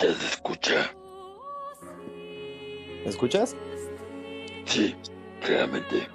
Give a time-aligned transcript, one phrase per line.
[0.00, 0.90] Ya se escucha.
[3.04, 3.56] ¿Me escuchas?
[4.64, 4.94] Sí,
[5.44, 6.08] claramente.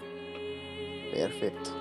[1.13, 1.71] Perfecto.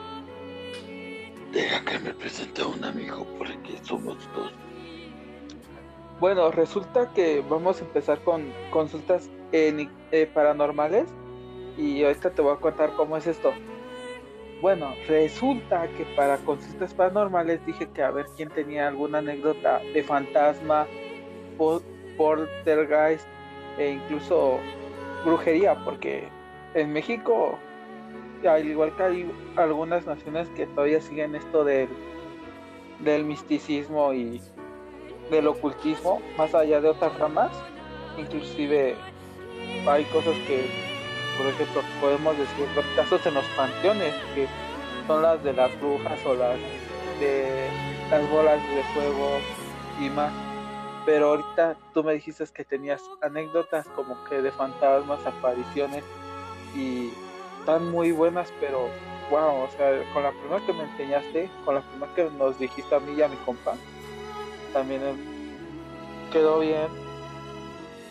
[1.52, 4.52] Deja que me presente a un amigo porque somos dos.
[6.20, 11.08] Bueno, resulta que vamos a empezar con consultas eni- eh, paranormales
[11.76, 13.52] y ahorita te voy a contar cómo es esto.
[14.60, 20.02] Bueno, resulta que para consultas paranormales dije que a ver quién tenía alguna anécdota de
[20.02, 20.86] fantasma,
[22.16, 23.26] poltergeist
[23.78, 24.58] e incluso
[25.24, 26.28] brujería, porque
[26.74, 27.58] en México,
[28.46, 31.88] al igual que hay algunas naciones que todavía siguen esto del,
[33.00, 34.40] del misticismo y
[35.30, 37.50] del ocultismo, más allá de otras ramas,
[38.18, 38.94] inclusive
[39.86, 40.66] hay cosas que,
[41.38, 44.46] por ejemplo, podemos decir los casos en los panteones, que
[45.06, 46.58] son las de las brujas o las
[47.20, 47.68] de
[48.10, 49.38] las bolas de fuego
[50.00, 50.43] y más.
[51.06, 56.02] Pero ahorita tú me dijiste que tenías anécdotas como que de fantasmas, apariciones
[56.74, 57.10] y
[57.60, 58.88] están muy buenas, pero
[59.30, 62.94] wow, o sea, con la primera que me enseñaste, con la primera que nos dijiste
[62.94, 63.74] a mí y a mi compa,
[64.72, 65.14] también eh,
[66.32, 66.88] quedó bien.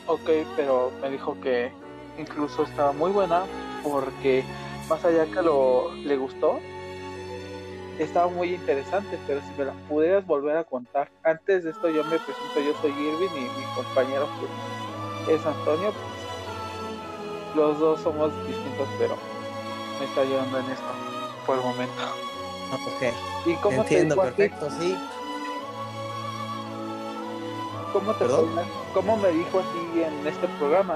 [0.06, 1.72] Ok, pero me dijo que
[2.18, 3.44] incluso estaba muy buena
[3.84, 4.44] porque
[4.90, 6.60] más allá que lo le gustó,
[8.00, 11.10] estaba muy interesante, pero si me la pudieras volver a contar.
[11.24, 15.92] Antes de esto yo me presento, yo soy Irving y mi compañero pues, es Antonio.
[15.92, 19.16] Pues, los dos somos distintos, pero
[20.00, 20.88] me está ayudando en esto
[21.46, 21.94] por el momento.
[22.74, 23.14] Ok.
[23.46, 24.28] ¿Y cómo Entiendo, te ti?
[24.28, 24.98] perfecto, sí.
[27.92, 28.26] ¿Cómo, te.
[28.94, 30.96] ¿Cómo me dijo a ti en este programa?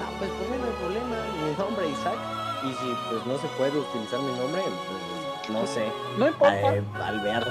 [0.00, 1.16] Ah, pues por mí no hay problema.
[1.44, 2.18] Mi nombre es Isaac.
[2.64, 5.86] Y si pues no se puede utilizar mi nombre, pues no sé.
[6.18, 7.50] No importa, eh, Alberto.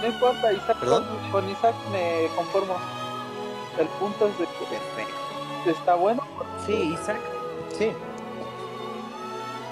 [0.00, 1.04] no importa, Isaac, ¿Perdón?
[1.04, 2.76] con, con Isaac me conformo.
[3.78, 5.70] El punto es de que Perfecto.
[5.70, 6.22] está bueno.
[6.66, 7.20] Sí, Isaac.
[7.76, 7.92] Sí.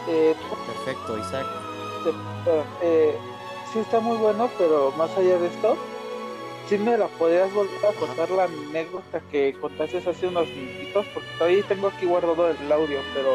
[0.08, 0.34] Eh,
[0.66, 1.46] Perfecto, Isaac.
[2.46, 3.18] eh, eh,
[3.72, 5.76] sí está muy bueno, pero más allá de esto,
[6.68, 11.28] sí me la podrías volver a contar la anécdota que contaste hace unos minutitos, porque
[11.36, 13.32] todavía tengo aquí guardado el audio, pero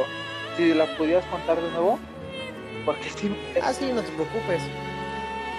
[0.58, 2.00] si la pudieras contar de nuevo,
[2.86, 4.62] porque sí, Ah, sí, no te preocupes.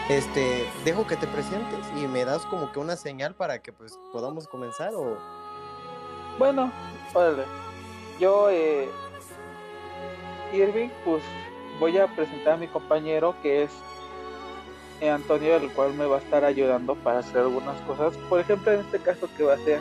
[0.09, 3.99] Este, dejo que te presentes y me das como que una señal para que pues
[4.12, 5.17] podamos comenzar o
[6.39, 6.73] bueno,
[7.13, 7.45] órale.
[8.19, 8.89] Yo, eh,
[10.53, 11.23] Irving, pues
[11.79, 13.71] voy a presentar a mi compañero que es
[15.03, 18.17] Antonio, el cual me va a estar ayudando para hacer algunas cosas.
[18.29, 19.81] Por ejemplo, en este caso que va a ser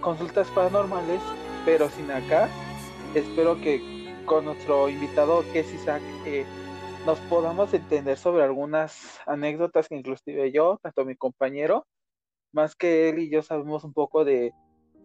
[0.00, 1.20] consultas paranormales,
[1.64, 2.48] pero sin acá.
[3.14, 6.44] Espero que con nuestro invitado que es Isaac eh,
[7.06, 11.86] nos podamos entender sobre algunas anécdotas que inclusive yo, tanto mi compañero,
[12.52, 14.52] más que él y yo sabemos un poco de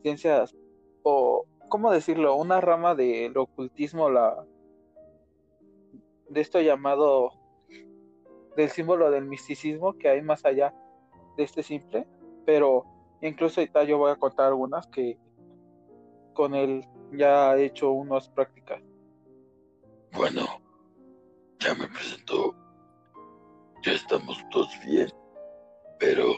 [0.03, 0.55] ciencias
[1.03, 2.35] o, ¿cómo decirlo?
[2.35, 4.45] Una rama del ocultismo, la
[6.29, 7.31] de esto llamado
[8.55, 10.73] del símbolo del misticismo que hay más allá
[11.37, 12.05] de este simple,
[12.45, 12.83] pero
[13.21, 15.17] incluso ahorita yo voy a contar algunas que
[16.33, 18.81] con él ya he hecho unas prácticas.
[20.11, 20.61] Bueno,
[21.59, 22.55] ya me presentó.
[23.83, 25.09] Ya estamos todos bien.
[25.99, 26.35] Pero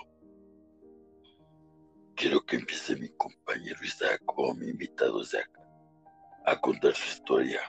[2.15, 5.49] quiero que empiece mi compañero Isaac o mi invitado Isaac
[6.45, 7.61] a contar su historia.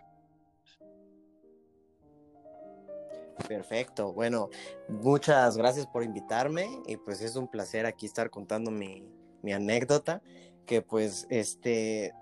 [3.49, 4.50] Perfecto, bueno,
[4.89, 9.09] muchas gracias por invitarme y pues es un placer aquí estar contando mi,
[9.43, 10.22] mi anécdota,
[10.66, 12.12] que pues este,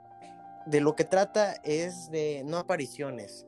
[0.66, 3.46] de lo que trata es de no apariciones,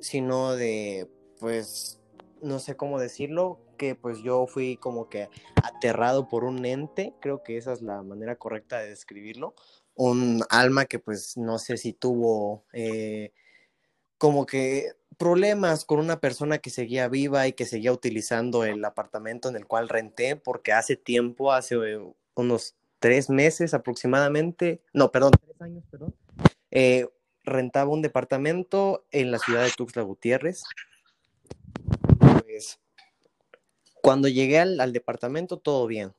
[0.00, 1.08] sino de
[1.40, 2.00] pues,
[2.42, 5.28] no sé cómo decirlo, que pues yo fui como que
[5.62, 9.54] aterrado por un ente, creo que esa es la manera correcta de describirlo,
[9.94, 12.64] un alma que pues no sé si tuvo...
[12.72, 13.32] eh,
[14.18, 19.48] como que problemas con una persona que seguía viva y que seguía utilizando el apartamento
[19.48, 21.98] en el cual renté, porque hace tiempo, hace eh,
[22.34, 26.14] unos tres meses aproximadamente, no, perdón, tres años, perdón,
[26.70, 27.08] eh,
[27.48, 30.62] rentaba un departamento en la ciudad de Tuxtla Gutiérrez.
[32.42, 32.80] Pues
[34.02, 36.12] cuando llegué al, al departamento, todo bien.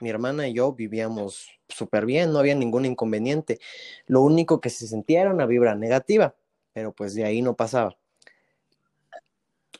[0.00, 3.58] Mi hermana y yo vivíamos súper bien, no había ningún inconveniente.
[4.06, 6.34] Lo único que se sentía era una vibra negativa
[6.78, 7.98] pero pues de ahí no pasaba.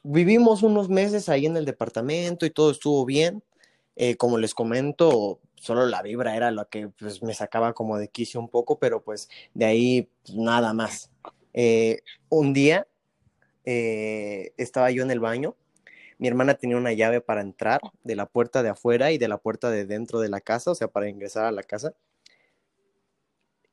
[0.03, 3.41] Vivimos unos meses ahí en el departamento y todo estuvo bien.
[4.01, 8.07] Eh, como les comento, solo la vibra era lo que pues, me sacaba como de
[8.07, 11.11] quicio un poco, pero pues de ahí pues, nada más.
[11.53, 12.87] Eh, un día
[13.65, 15.57] eh, estaba yo en el baño,
[16.19, 19.39] mi hermana tenía una llave para entrar de la puerta de afuera y de la
[19.39, 21.93] puerta de dentro de la casa, o sea, para ingresar a la casa.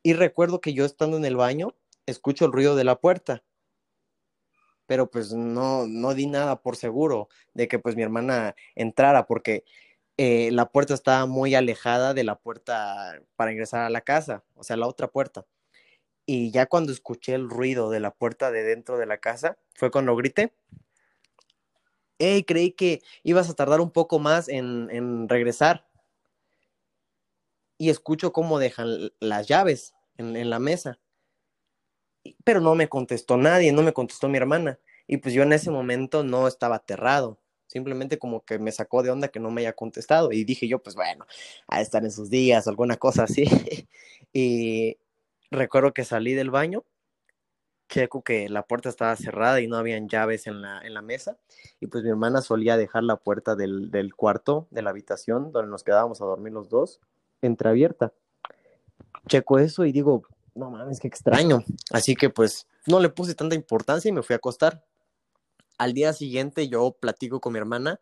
[0.02, 1.76] Y recuerdo que yo estando en el baño,
[2.08, 3.44] escucho el ruido de la puerta,
[4.88, 9.64] pero pues no, no di nada por seguro de que pues mi hermana entrara, porque
[10.18, 14.64] eh, la puerta estaba muy alejada de la puerta para ingresar a la casa, o
[14.64, 15.46] sea, la otra puerta.
[16.26, 19.92] Y ya cuando escuché el ruido de la puerta de dentro de la casa, fue
[19.92, 20.54] cuando grité.
[22.18, 25.86] Hey, creí que ibas a tardar un poco más en, en regresar.
[27.78, 31.00] Y escucho cómo dejan las llaves en, en la mesa.
[32.46, 34.80] Pero no me contestó nadie, no me contestó mi hermana.
[35.08, 37.40] Y pues yo en ese momento no estaba aterrado
[37.76, 40.80] simplemente como que me sacó de onda que no me haya contestado y dije yo,
[40.80, 41.26] pues bueno,
[41.68, 43.44] a estar en sus días alguna cosa así.
[44.34, 44.96] y
[45.52, 46.86] recuerdo que salí del baño,
[47.90, 51.38] checo que la puerta estaba cerrada y no habían llaves en la, en la mesa
[51.82, 55.70] y pues mi hermana solía dejar la puerta del, del cuarto, de la habitación donde
[55.70, 57.02] nos quedábamos a dormir los dos,
[57.42, 58.14] entreabierta.
[59.28, 60.24] Checo eso y digo,
[60.54, 61.62] no mames, qué extraño.
[61.92, 64.82] Así que pues no le puse tanta importancia y me fui a acostar
[65.78, 68.00] al día siguiente yo platico con mi hermana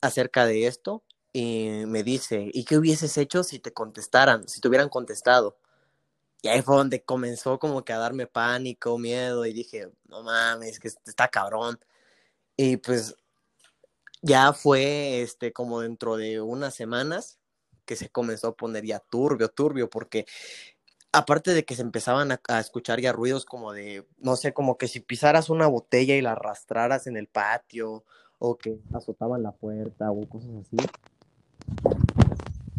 [0.00, 4.68] acerca de esto y me dice, ¿y qué hubieses hecho si te contestaran, si te
[4.68, 5.58] hubieran contestado?
[6.42, 10.78] Y ahí fue donde comenzó como que a darme pánico, miedo y dije, no mames,
[10.78, 11.78] que está cabrón.
[12.56, 13.16] Y pues
[14.22, 17.38] ya fue este como dentro de unas semanas
[17.84, 20.26] que se comenzó a poner ya turbio, turbio, porque
[21.12, 24.88] aparte de que se empezaban a, escuchar ya ruidos como de, no sé, como que
[24.88, 28.04] si pisaras una botella y la arrastraras en el patio,
[28.38, 30.76] o que azotaban la puerta, o cosas así.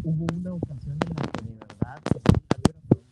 [0.04, 2.00] Hubo una ocasión en la que de verdad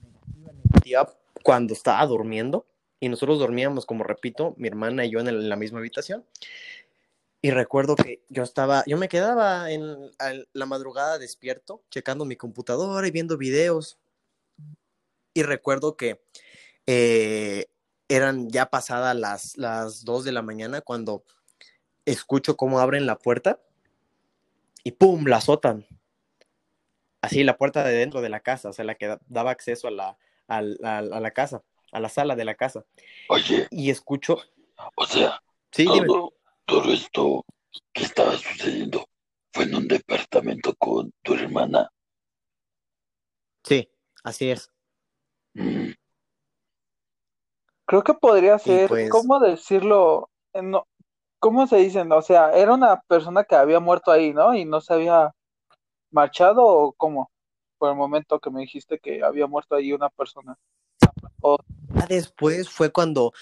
[0.04, 2.66] negativa, negativa cuando estaba durmiendo,
[3.00, 6.24] y nosotros dormíamos, como repito, mi hermana y yo en, la misma habitación.
[7.42, 10.10] Y recuerdo que yo estaba, yo me quedaba en
[10.52, 13.98] la madrugada despierto, checando mi computadora y viendo videos
[15.36, 16.24] y recuerdo que
[16.86, 17.66] eh,
[18.08, 21.24] eran ya pasadas las, las 2 de la mañana cuando
[22.06, 23.60] escucho cómo abren la puerta
[24.82, 25.26] y ¡pum!
[25.26, 25.86] la azotan.
[27.20, 29.90] Así la puerta de dentro de la casa, o sea, la que daba acceso a
[29.90, 30.16] la,
[30.48, 31.62] a, la casa,
[31.92, 32.86] a la sala de la casa.
[33.28, 33.68] Oye.
[33.70, 34.38] Y escucho.
[34.94, 36.32] O sea, sí, todo,
[36.64, 37.44] todo esto
[37.92, 39.06] que estaba sucediendo
[39.52, 41.90] fue en un departamento con tu hermana.
[43.64, 43.90] Sí,
[44.24, 44.70] así es.
[47.86, 50.28] Creo que podría ser, pues ¿cómo decirlo?
[50.52, 50.86] Eh, no,
[51.38, 52.10] ¿Cómo se dicen?
[52.12, 54.54] O sea, era una persona que había muerto ahí, ¿no?
[54.54, 55.34] Y no se había
[56.10, 57.30] marchado o cómo?
[57.78, 60.58] Por el momento que me dijiste que había muerto ahí una persona.
[62.08, 63.32] Después fue cuando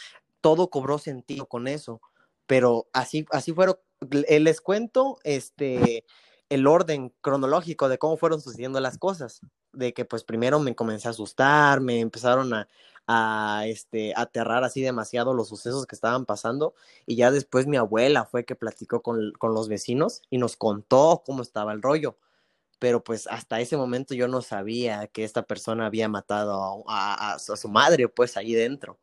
[0.40, 2.00] todo cobró sentido con eso,
[2.46, 3.76] pero así, así fueron,
[4.11, 6.05] les cuento, este,
[6.54, 9.40] el orden cronológico de cómo fueron sucediendo las cosas,
[9.72, 12.68] de que pues primero me comencé a asustar, me empezaron a,
[13.06, 16.74] a este, aterrar así demasiado los sucesos que estaban pasando
[17.06, 21.22] y ya después mi abuela fue que platicó con, con los vecinos y nos contó
[21.24, 22.16] cómo estaba el rollo,
[22.78, 27.68] pero pues hasta ese momento yo no sabía que esta persona había matado a, su
[27.68, 28.98] madre pues ahí dentro.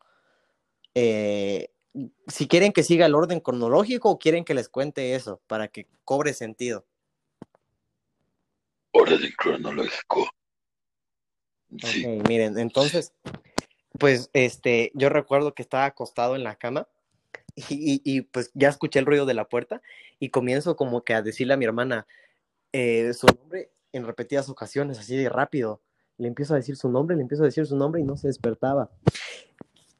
[0.95, 1.71] Eh,
[2.27, 5.87] si quieren que siga el orden cronológico o quieren que les cuente eso para que
[6.05, 6.85] cobre sentido
[8.91, 10.29] orden cronológico.
[11.79, 12.05] Sí.
[12.27, 13.13] miren, entonces,
[13.97, 16.87] pues este, yo recuerdo que estaba acostado en la cama
[17.55, 19.81] y, y, pues ya escuché el ruido de la puerta
[20.19, 22.07] y comienzo como que a decirle a mi hermana
[22.73, 25.81] eh, su nombre en repetidas ocasiones, así de rápido.
[26.17, 28.27] Le empiezo a decir su nombre, le empiezo a decir su nombre y no se
[28.27, 28.91] despertaba.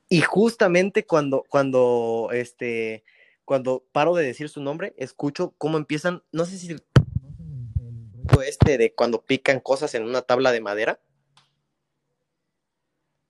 [0.07, 3.03] Y justamente cuando, cuando, este,
[3.45, 6.75] cuando paro de decir su nombre, escucho cómo empiezan, no sé si
[8.41, 10.99] este de cuando pican cosas en una tabla de madera.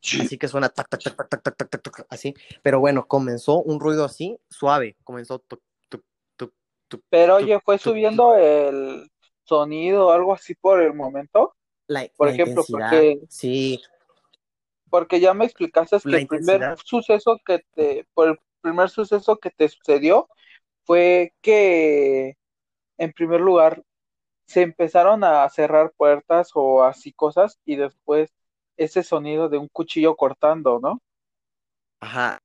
[0.01, 2.33] Así que suena tac, tac, tac, tac, tac, tac, tac, tac, así.
[2.63, 4.97] Pero bueno, comenzó un ruido así, suave.
[5.03, 5.39] Comenzó.
[5.39, 6.03] Tuc, tuc,
[6.35, 9.09] tuc, Pero oye, fue subiendo el
[9.43, 11.55] sonido algo así por el momento.
[12.17, 13.19] por ejemplo, porque.
[13.29, 13.79] Sí.
[14.89, 18.07] Porque ya me explicaste que el primer suceso que te.
[18.13, 20.27] Por el primer suceso que te sucedió
[20.83, 22.37] fue que.
[22.97, 23.83] En primer lugar,
[24.51, 28.29] se empezaron a cerrar puertas o así cosas y después
[28.75, 31.01] ese sonido de un cuchillo cortando, ¿no?
[32.01, 32.37] Ajá.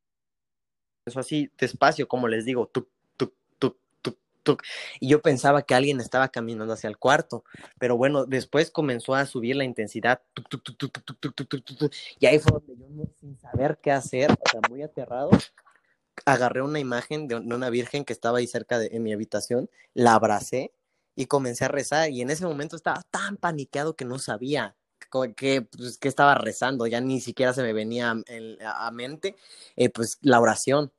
[1.05, 4.63] Eso así, despacio, como les digo, tuc, tuc, tuc, tuc, tuc.
[5.01, 7.45] Y yo pensaba que alguien estaba caminando hacia el cuarto,
[7.79, 10.21] pero bueno, después comenzó a subir la intensidad,
[12.21, 15.31] y ahí fue donde yo, sin saber qué hacer, o sea, muy aterrado,
[16.25, 20.15] agarré una imagen de una virgen que estaba ahí cerca de en mi habitación, la
[20.15, 20.73] abracé
[21.17, 24.77] y comencé a rezar y en ese momento estaba tan paniqueado que no sabía
[25.37, 28.15] que, pues, estaba rezando, ya ni siquiera se me venía
[28.65, 29.37] a, mente
[29.77, 30.93] eh, pues la oración,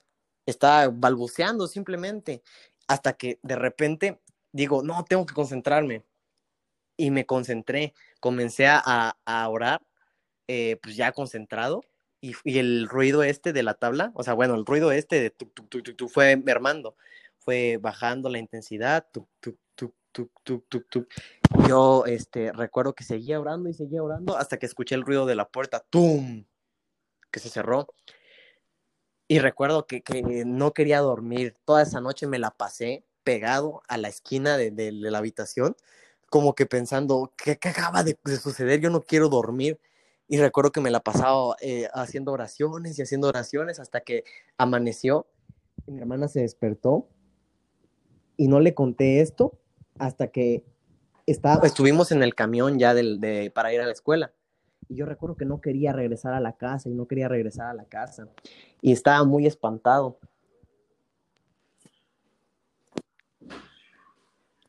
[0.45, 2.41] estaba balbuceando simplemente
[2.88, 4.21] hasta que de repente
[4.51, 6.03] digo, no, tengo que concentrarme
[6.97, 9.81] y me concentré, comencé a, a orar,
[10.47, 11.83] eh, pues ya concentrado
[12.21, 15.29] y, y, el ruido este de la tabla, o sea, bueno, el ruido este de
[15.29, 16.95] tu, tu, tu, tu fue mermando,
[17.39, 19.57] fue bajando la intensidad, tu, tu,
[21.67, 25.36] yo este, recuerdo que seguía orando y seguía orando hasta que escuché el ruido de
[25.36, 26.45] la puerta, ¡tum!
[27.31, 27.88] que se cerró.
[29.27, 31.55] Y recuerdo que, que no quería dormir.
[31.65, 35.75] Toda esa noche me la pasé pegado a la esquina de, de, la habitación,
[36.29, 38.79] como que pensando, ¿qué, qué acaba de, de, suceder?
[38.79, 39.79] Yo no quiero dormir.
[40.29, 44.24] Y recuerdo que me la pasaba eh, haciendo oraciones y haciendo oraciones hasta que
[44.57, 45.27] amaneció.
[45.86, 47.09] Mi hermana se despertó
[48.38, 49.59] y no le conté esto
[50.00, 50.63] hasta que
[51.25, 54.32] estuvimos en el camión ya del, de, para ir a la escuela.
[54.89, 57.74] Y yo recuerdo que no quería regresar a la casa y no quería regresar a
[57.74, 58.30] la casa.
[58.82, 60.20] Y estaba muy espantado.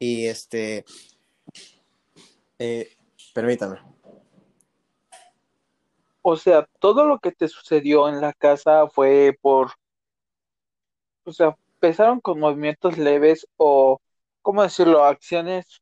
[0.01, 0.85] Y este,
[2.59, 2.89] eh,
[3.35, 3.79] permítame.
[6.23, 9.71] O sea, todo lo que te sucedió en la casa fue por,
[11.25, 14.01] o sea, empezaron con movimientos leves o
[14.49, 15.05] ¿cómo decirlo?
[15.05, 15.79] Acciones.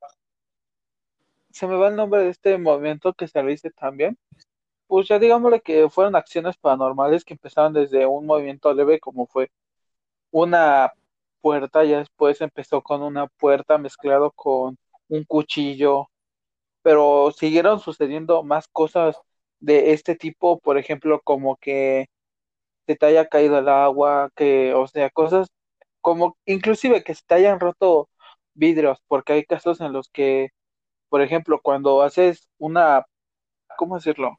[1.53, 4.19] Se me va el nombre de este movimiento que se dice también.
[4.89, 9.53] Pues ya digámosle que fueron acciones paranormales que empezaron desde un movimiento leve como fue
[10.33, 10.93] una
[11.41, 16.09] puerta, ya después empezó con una puerta mezclado con un cuchillo,
[16.83, 19.17] pero siguieron sucediendo más cosas
[19.61, 22.09] de este tipo, por ejemplo, como que
[22.87, 25.49] se te haya caído el agua, que, o sea, cosas
[26.01, 28.09] como inclusive que se te hayan roto
[28.57, 30.51] vidrios, porque hay casos en los que,
[31.09, 33.07] por ejemplo, cuando haces una,
[33.77, 34.39] ¿cómo decirlo?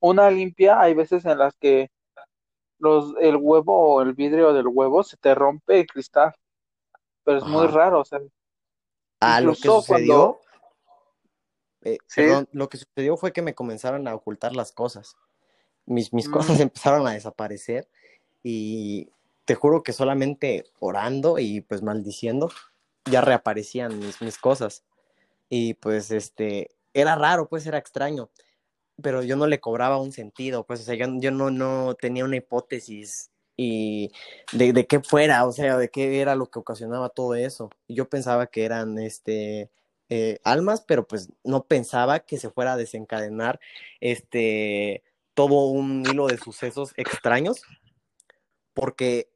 [0.00, 1.90] Una limpia, hay veces en las que
[2.78, 6.34] los, el huevo o el vidrio del huevo se te rompe el cristal,
[7.24, 8.20] pero es muy raro, o sea.
[9.20, 10.40] Ah, lo que sucedió,
[11.82, 11.98] eh,
[12.52, 15.16] lo que sucedió fue que me comenzaron a ocultar las cosas.
[15.84, 16.62] Mis, mis cosas mm.
[16.62, 17.88] empezaron a desaparecer
[18.42, 19.10] y
[19.44, 22.50] te juro que solamente orando y pues maldiciendo
[23.10, 24.84] ya reaparecían mis, mis cosas.
[25.48, 28.30] Y pues este, era raro, pues era extraño,
[29.02, 32.36] pero yo no le cobraba un sentido, pues o sea, yo, no, no tenía una
[32.36, 34.12] hipótesis y
[34.52, 37.70] de, de, qué fuera, o sea, de qué era lo que ocasionaba todo eso.
[37.88, 39.70] Yo pensaba que eran este,
[40.08, 43.60] eh, almas, pero pues no pensaba que se fuera a desencadenar
[44.00, 47.62] este, todo un hilo de sucesos extraños,
[48.74, 49.30] porque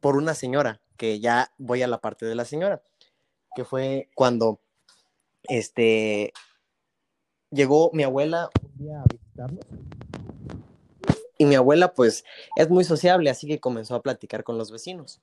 [0.00, 2.82] por una señora, que ya voy a la parte de la señora
[3.54, 4.60] que fue cuando
[5.44, 6.32] este
[7.50, 9.48] llegó mi abuela un día a.
[11.40, 12.22] Y mi abuela, pues,
[12.54, 15.22] es muy sociable, así que comenzó a platicar con los vecinos.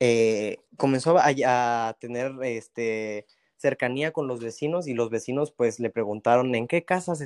[0.00, 3.26] Eh, comenzó a, tener este,
[3.58, 7.24] cercanía con los vecinos y los vecinos, pues, le preguntaron en qué casas se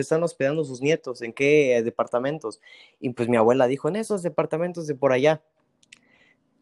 [0.00, 2.62] están hospedando sus nietos, en qué departamentos.
[2.98, 5.42] Y pues mi abuela dijo, en esos departamentos de por allá.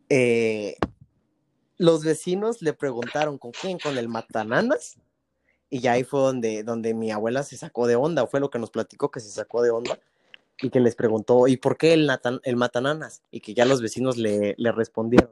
[0.09, 0.79] Eh,
[1.79, 4.97] los vecinos le preguntaron con quién, con el matananas,
[5.71, 8.59] y ya ahí fue donde, donde mi abuela se sacó de onda, fue lo que
[8.59, 9.99] nos platicó que se sacó de onda,
[10.63, 12.09] y que les preguntó, ¿y por qué el,
[12.45, 13.23] el matananas?
[13.31, 15.31] Y que ya los vecinos le, le respondieron,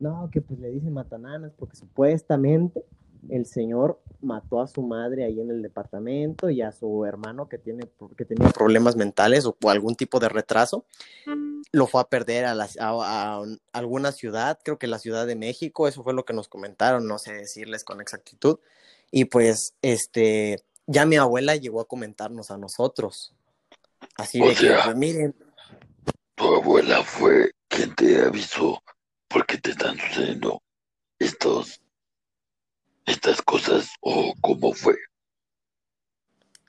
[0.00, 2.84] no, que pues le dicen matananas porque supuestamente
[3.28, 7.58] el señor mató a su madre ahí en el departamento y a su hermano que,
[7.58, 10.84] tiene, que tenía problemas mentales o, algún tipo de retraso.
[11.72, 16.02] Lo fue a perder a, a, alguna ciudad, creo que la Ciudad de México, eso
[16.02, 18.58] fue lo que nos comentaron, no sé decirles con exactitud.
[19.10, 23.32] Y pues, este, ya mi abuela llegó a comentarnos a nosotros.
[24.16, 25.34] Así de que, pues, miren.
[26.34, 28.82] Tu abuela fue quien te avisó
[29.28, 30.62] porque te están sucediendo
[31.18, 31.80] estos
[33.08, 34.96] estas cosas o cómo fue?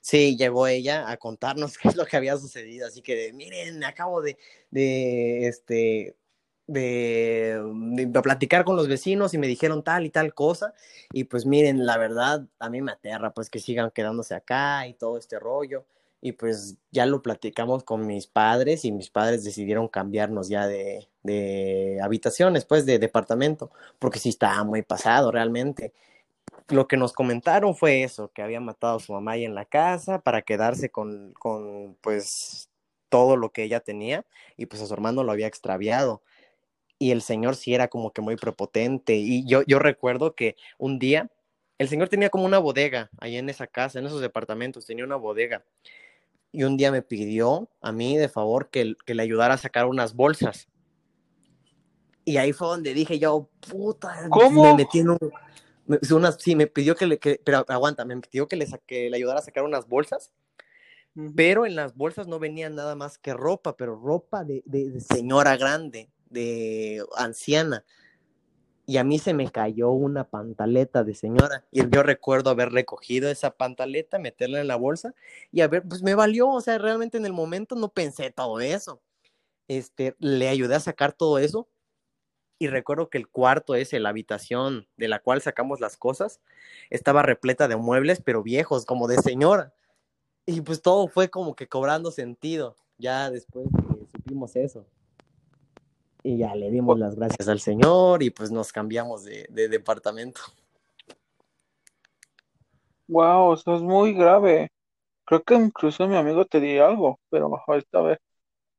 [0.02, 4.20] Sí, llegó ella a contarnos qué es lo que había sucedido, así que miren, acabo
[4.22, 4.38] de,
[4.70, 6.16] de este,
[6.66, 7.60] de,
[8.06, 10.74] de, platicar con los vecinos y me dijeron tal y tal cosa.
[11.12, 14.94] Y pues miren, la verdad, a mí me aterra pues que sigan quedándose acá y
[14.94, 15.84] todo este rollo.
[16.22, 21.08] Y pues ya lo platicamos con mis padres y mis padres decidieron cambiarnos ya de,
[21.22, 25.92] de habitaciones, pues de departamento, porque sí estaba muy pasado realmente
[26.68, 29.64] lo que nos comentaron fue eso, que había matado a su mamá ahí en la
[29.64, 32.70] casa para quedarse con, con pues,
[33.08, 34.24] todo lo que ella tenía
[34.56, 36.22] y pues a su hermano lo había extraviado.
[36.98, 39.14] Y el señor sí era como que muy prepotente.
[39.14, 41.30] Y yo, yo recuerdo que un día
[41.78, 45.16] el señor tenía como una bodega ahí en esa casa, en esos departamentos, tenía una
[45.16, 45.64] bodega.
[46.52, 49.86] Y un día me pidió a mí de favor que, que le ayudara a sacar
[49.86, 50.68] unas bolsas.
[52.24, 54.64] Y ahí fue donde dije yo, puta, ¿Cómo?
[54.64, 55.18] me metí en un...
[56.12, 59.16] unas, sí, me pidió que le, que- pero aguanta, me pidió que le, saque, le
[59.16, 60.32] ayudara a sacar unas bolsas
[61.34, 65.00] pero en las bolsas no venía nada más que ropa, pero ropa de, de- de
[65.00, 67.84] señora grande, de anciana.
[68.86, 71.64] Y a mí se me cayó una pantaleta de señora.
[71.70, 75.14] Y yo recuerdo haber recogido esa pantaleta, meterla en la bolsa
[75.52, 76.48] y a ver, pues me valió.
[76.48, 79.00] O sea, realmente en el momento no pensé todo eso.
[79.68, 81.68] Este, le ayudé a sacar todo eso.
[82.60, 86.42] Y recuerdo que el cuarto ese, la habitación de la cual sacamos las cosas,
[86.90, 89.72] estaba repleta de muebles, pero viejos, como de señora.
[90.44, 94.86] Y pues todo fue como que cobrando sentido, ya después que supimos eso.
[96.22, 100.42] Y ya le dimos las gracias al Señor y pues nos cambiamos de, de departamento.
[103.08, 104.70] Wow, eso es muy grave.
[105.24, 108.20] Creo que incluso mi amigo te diría algo, pero ahorita a ver.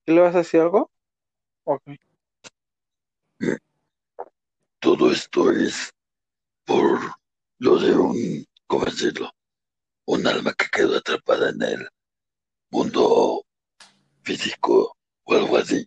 [0.05, 0.91] ¿Qué le vas a decir algo?
[1.63, 1.81] Ok.
[4.81, 5.91] Todo esto es
[6.65, 6.99] por
[7.59, 9.29] lo de un, ¿cómo decirlo?
[10.07, 11.87] Un alma que quedó atrapada en el
[12.71, 13.43] mundo
[14.23, 15.85] físico o algo así.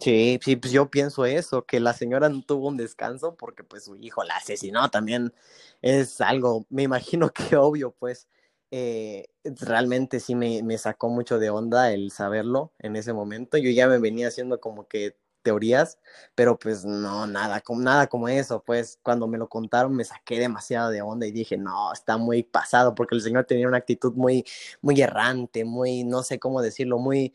[0.00, 3.84] Sí, sí, pues yo pienso eso, que la señora no tuvo un descanso porque pues
[3.84, 5.34] su hijo la asesinó también
[5.82, 8.26] es algo, me imagino que obvio, pues
[8.70, 13.58] eh, realmente sí me, me sacó mucho de onda el saberlo en ese momento.
[13.58, 15.16] Yo ya me venía haciendo como que
[15.48, 15.98] teorías,
[16.34, 20.38] pero pues no, nada, como, nada como eso, pues cuando me lo contaron me saqué
[20.38, 24.12] demasiado de onda y dije, no, está muy pasado porque el señor tenía una actitud
[24.14, 24.44] muy,
[24.82, 27.32] muy errante, muy, no sé cómo decirlo, muy,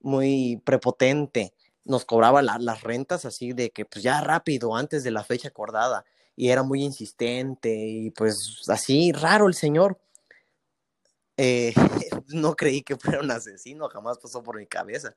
[0.00, 1.52] muy prepotente
[1.84, 5.48] nos cobraba la, las rentas así de que pues ya rápido, antes de la fecha
[5.48, 6.04] acordada,
[6.36, 9.98] y era muy insistente y pues así raro el señor.
[11.36, 11.74] Eh,
[12.28, 15.14] no creí que fuera un asesino, jamás pasó por mi cabeza.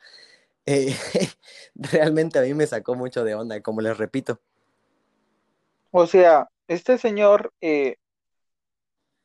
[0.65, 0.95] Eh,
[1.75, 4.39] realmente a mí me sacó mucho de onda, como les repito.
[5.91, 7.95] O sea, este señor eh,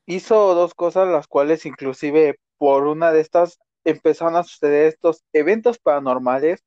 [0.07, 5.79] hizo dos cosas, las cuales inclusive por una de estas empezaron a suceder estos eventos
[5.79, 6.65] paranormales,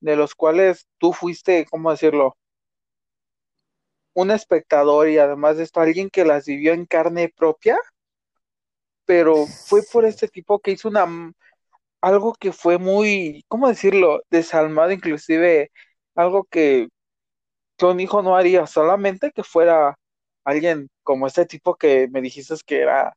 [0.00, 2.36] de los cuales tú fuiste, ¿cómo decirlo?
[4.12, 7.78] Un espectador y además de esto, alguien que las vivió en carne propia,
[9.04, 11.06] pero fue por este tipo que hizo una
[12.04, 14.22] algo que fue muy, ¿cómo decirlo?
[14.30, 15.70] Desalmado, inclusive
[16.14, 16.88] algo que,
[17.78, 19.98] que hijo no haría, solamente que fuera
[20.44, 23.16] alguien como este tipo que me dijiste que era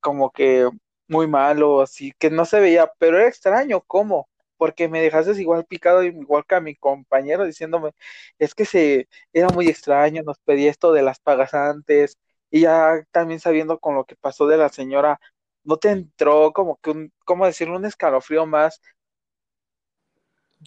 [0.00, 0.68] como que
[1.08, 4.28] muy malo, así que no se veía, pero era extraño, ¿cómo?
[4.56, 7.92] Porque me dejaste igual picado, igual que a mi compañero, diciéndome,
[8.38, 12.18] es que se era muy extraño, nos pedía esto de las pagas antes,
[12.50, 15.20] y ya también sabiendo con lo que pasó de la señora,
[15.68, 18.80] ¿no te entró como que un, cómo decirlo, un escalofrío más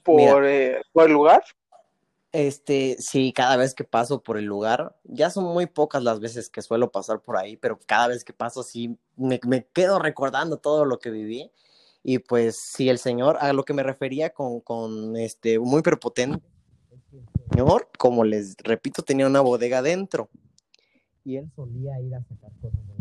[0.03, 1.43] por, eh, por el lugar?
[2.31, 6.51] Este, sí, cada vez que paso por el lugar, ya son muy pocas las veces
[6.51, 10.57] que suelo pasar por ahí, pero cada vez que paso sí me, me quedo recordando
[10.57, 11.51] todo lo que viví.
[12.03, 16.45] Y pues sí, el señor, a lo que me refería con, con este, muy prepotente,
[17.11, 20.29] el señor, como les repito, tenía una bodega dentro.
[21.23, 23.00] Y él solía ir a sacar cosas de la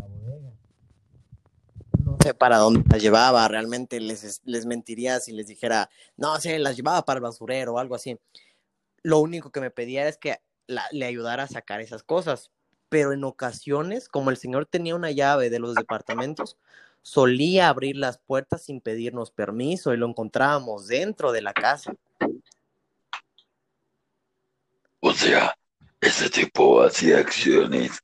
[2.03, 6.59] No sé para dónde las llevaba, realmente les, les mentiría si les dijera, no sé,
[6.59, 8.19] las llevaba para el basurero o algo así.
[9.03, 12.51] Lo único que me pedía es que la, le ayudara a sacar esas cosas.
[12.89, 16.57] Pero en ocasiones, como el señor tenía una llave de los departamentos,
[17.01, 21.93] solía abrir las puertas sin pedirnos permiso y lo encontrábamos dentro de la casa.
[24.99, 25.55] O sea,
[25.99, 28.01] ese tipo hacía acciones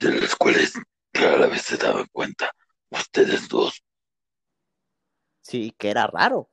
[0.00, 0.74] de las cuales
[1.12, 2.52] rara vez se daban cuenta
[2.94, 3.82] ustedes dos.
[5.40, 6.50] Sí, que era raro,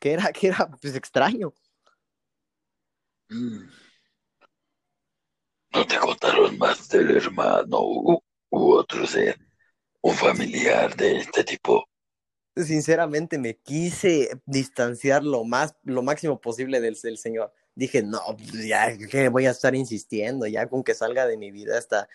[0.00, 1.52] que era, que era pues extraño.
[3.30, 3.68] Mm.
[5.72, 9.38] ¿No te contaron más del hermano u, u otro ser,
[10.00, 11.88] un familiar de este tipo?
[12.56, 17.52] Sinceramente me quise distanciar lo más, lo máximo posible del, del señor.
[17.74, 21.52] Dije, no, pues ya que voy a estar insistiendo, ya con que salga de mi
[21.52, 22.08] vida esta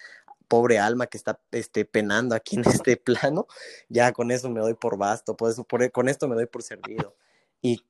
[0.48, 3.48] pobre alma que está este, penando aquí en este plano,
[3.90, 7.16] ya con eso me doy por basto, por eso, con esto me doy por servido.
[7.62, 7.86] Y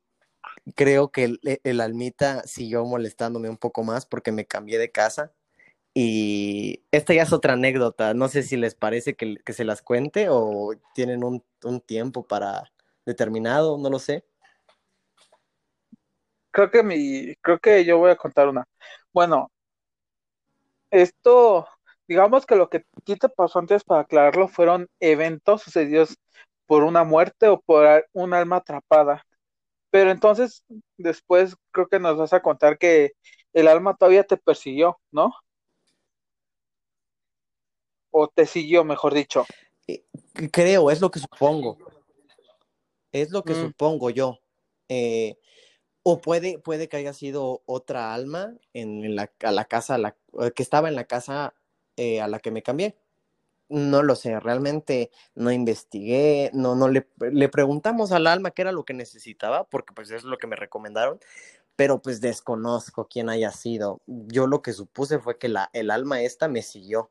[0.75, 5.33] creo que el, el, almita siguió molestándome un poco más porque me cambié de casa
[5.93, 8.13] Y esta ya es otra anécdota.
[8.13, 12.27] No sé si les parece que, que se las cuente o tienen un, un tiempo
[12.27, 12.71] para
[13.05, 14.25] determinado, no lo sé.
[16.51, 18.65] Creo que mi, creo que yo voy a contar una.
[19.11, 19.51] Bueno,
[20.91, 21.67] esto,
[22.13, 26.15] digamos que lo que aquí te pasó antes para aclararlo fueron eventos sucedidos
[26.67, 29.25] por una muerte o por un alma atrapada.
[29.89, 30.63] Pero entonces,
[30.95, 33.13] después creo que nos vas a contar que
[33.51, 35.33] el alma todavía te persiguió, ¿no?
[38.11, 39.43] O te siguió, mejor dicho.
[39.87, 40.05] Eh,
[40.51, 41.79] creo, es lo que supongo.
[43.11, 43.61] Es lo que mm.
[43.61, 44.37] supongo yo.
[44.87, 45.39] Eh,
[46.03, 50.51] o puede, puede que haya sido otra alma en la, a la casa, la, eh,
[50.51, 51.55] que estaba en la casa
[51.97, 52.95] a la que me cambié.
[53.69, 58.71] No lo sé, realmente no investigué, no, no le, le preguntamos al alma qué era
[58.71, 61.19] lo que necesitaba, porque pues es lo que me recomendaron,
[61.75, 64.01] pero pues desconozco quién haya sido.
[64.05, 67.09] Yo lo que supuse fue que la, el alma esta me siguió,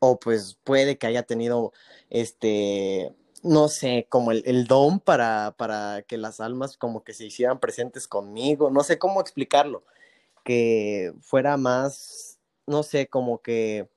[0.00, 1.72] o pues puede que haya tenido,
[2.10, 7.26] este, no sé, como el, el don para, para que las almas como que se
[7.26, 9.84] hicieran presentes conmigo, no sé cómo explicarlo,
[10.44, 13.88] que fuera más, no sé, como que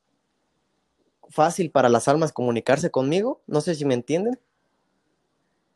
[1.29, 4.39] fácil para las almas comunicarse conmigo, no sé si me entienden.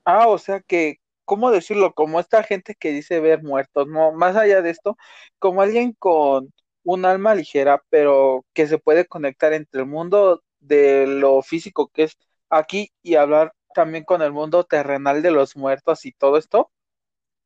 [0.05, 1.93] Ah, o sea que, ¿cómo decirlo?
[1.93, 4.97] Como esta gente que dice ver muertos, no, más allá de esto,
[5.39, 11.07] como alguien con un alma ligera, pero que se puede conectar entre el mundo de
[11.07, 12.17] lo físico que es
[12.49, 16.69] aquí y hablar también con el mundo terrenal de los muertos y todo esto.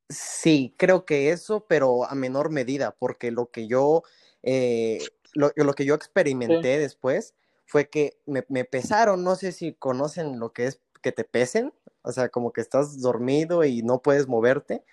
[0.10, 4.04] Sí, creo que eso, pero a menor medida, porque lo que yo,
[4.42, 5.00] eh,
[5.34, 7.36] lo, que yo experimenté después
[7.68, 12.12] fue que me, pesaron, no sé si conocen lo que es que te pesen, o
[12.14, 14.84] sea, como que estás dormido y no puedes moverte,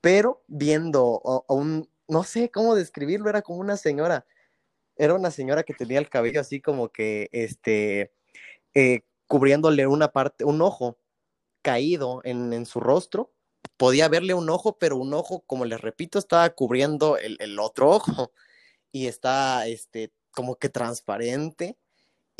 [0.00, 4.26] pero viendo a, un, no sé cómo describirlo, era como una señora,
[4.96, 8.12] era una señora que tenía el cabello así como que, este,
[8.74, 10.98] eh, cubriéndole una parte, un ojo
[11.62, 13.32] caído en, en, su rostro,
[13.76, 17.90] podía verle un ojo, pero un ojo, como les repito, estaba cubriendo el, el otro
[17.90, 18.32] ojo
[18.92, 21.79] y está, este, como que transparente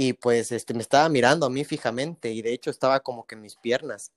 [0.03, 3.35] y pues este, me estaba mirando a mí fijamente y de hecho estaba como que
[3.35, 4.13] en mis piernas.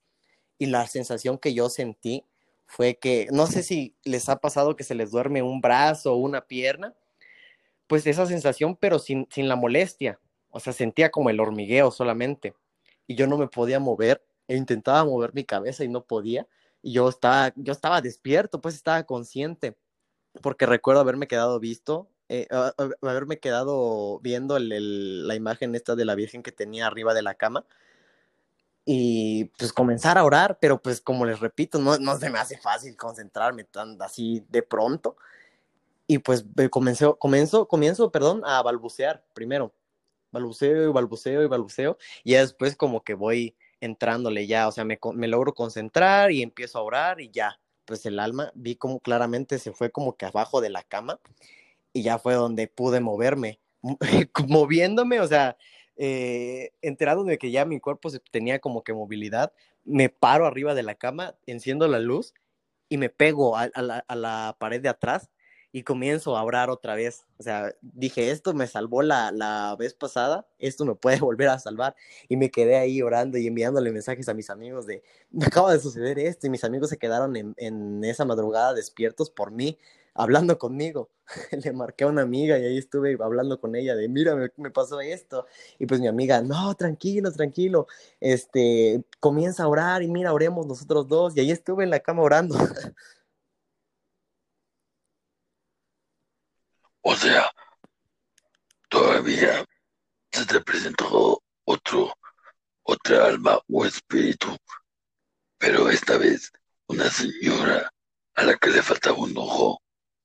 [0.56, 2.24] Y la sensación que yo sentí
[2.64, 6.16] fue que, no sé si les ha pasado que se les duerme un brazo o
[6.16, 6.94] una pierna,
[7.86, 10.18] pues esa sensación, pero sin, sin la molestia.
[10.48, 12.54] O sea, sentía como el hormigueo solamente.
[13.06, 16.48] Y yo no me podía mover e intentaba mover mi cabeza y no podía.
[16.80, 19.76] Y yo estaba, yo estaba despierto, pues estaba consciente,
[20.40, 22.48] porque recuerdo haberme quedado visto eh,
[23.02, 27.66] haberme quedado viendo la imagen esta de la Virgen que tenía arriba de la cama
[28.84, 32.58] y pues comenzar a orar, pero pues como les repito, no, no se me hace
[32.58, 35.16] fácil concentrarme tan así de pronto.
[36.06, 39.74] Y pues comencé, comienzo, comienzo, perdón, a balbucear primero.
[40.32, 41.96] Balbuceo y balbuceo y balbuceo.
[42.24, 46.42] Y ya después como que voy entrándole ya, o sea, me, me logro concentrar y
[46.42, 50.26] empiezo a orar y ya, pues el alma vi como claramente se fue como que
[50.26, 51.20] abajo de la cama
[51.94, 53.60] y ya fue donde pude moverme,
[54.48, 55.56] moviéndome, o sea,
[55.96, 59.52] eh, enterado de que ya mi cuerpo tenía como que movilidad,
[59.84, 62.34] me paro arriba de la cama, enciendo la luz
[62.88, 65.30] y me pego a, la, a la, pared de atrás
[65.70, 67.26] y comienzo a orar otra vez.
[67.38, 71.58] O sea, dije, esto me salvó la, la, vez pasada, esto me puede volver a
[71.58, 71.94] salvar.
[72.28, 75.80] Y me quedé ahí orando y enviándole mensajes a mis amigos de, me acaba de
[75.80, 76.46] suceder esto.
[76.46, 79.78] Y mis amigos se quedaron en, en esa madrugada despiertos por mí,
[80.14, 81.10] hablando conmigo.
[81.52, 84.70] Le marqué a una amiga y ahí estuve hablando con ella de, mira, me, me
[84.70, 85.46] pasó esto.
[85.78, 87.86] Y pues mi amiga, no, tranquilo, tranquilo.
[88.20, 91.36] Este, comienza a orar y mira, oremos nosotros dos.
[91.36, 92.56] Y ahí estuve en la cama orando.
[97.06, 97.50] O sea,
[98.88, 99.62] todavía
[100.32, 102.14] se te presentó otro,
[102.82, 104.56] otra alma o espíritu,
[105.58, 106.50] pero esta vez
[106.86, 107.90] una señora
[108.36, 109.83] a la que le faltaba un ojo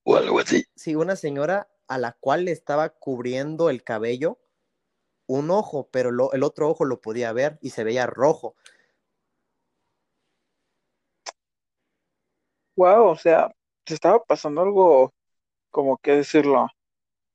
[0.09, 0.63] o algo así.
[0.75, 4.39] Sí, una señora a la cual le estaba cubriendo el cabello
[5.27, 8.55] un ojo, pero el otro ojo lo podía ver y se veía rojo.
[12.75, 13.51] Wow, o sea,
[13.85, 15.13] se estaba pasando algo
[15.71, 16.67] como que decirlo.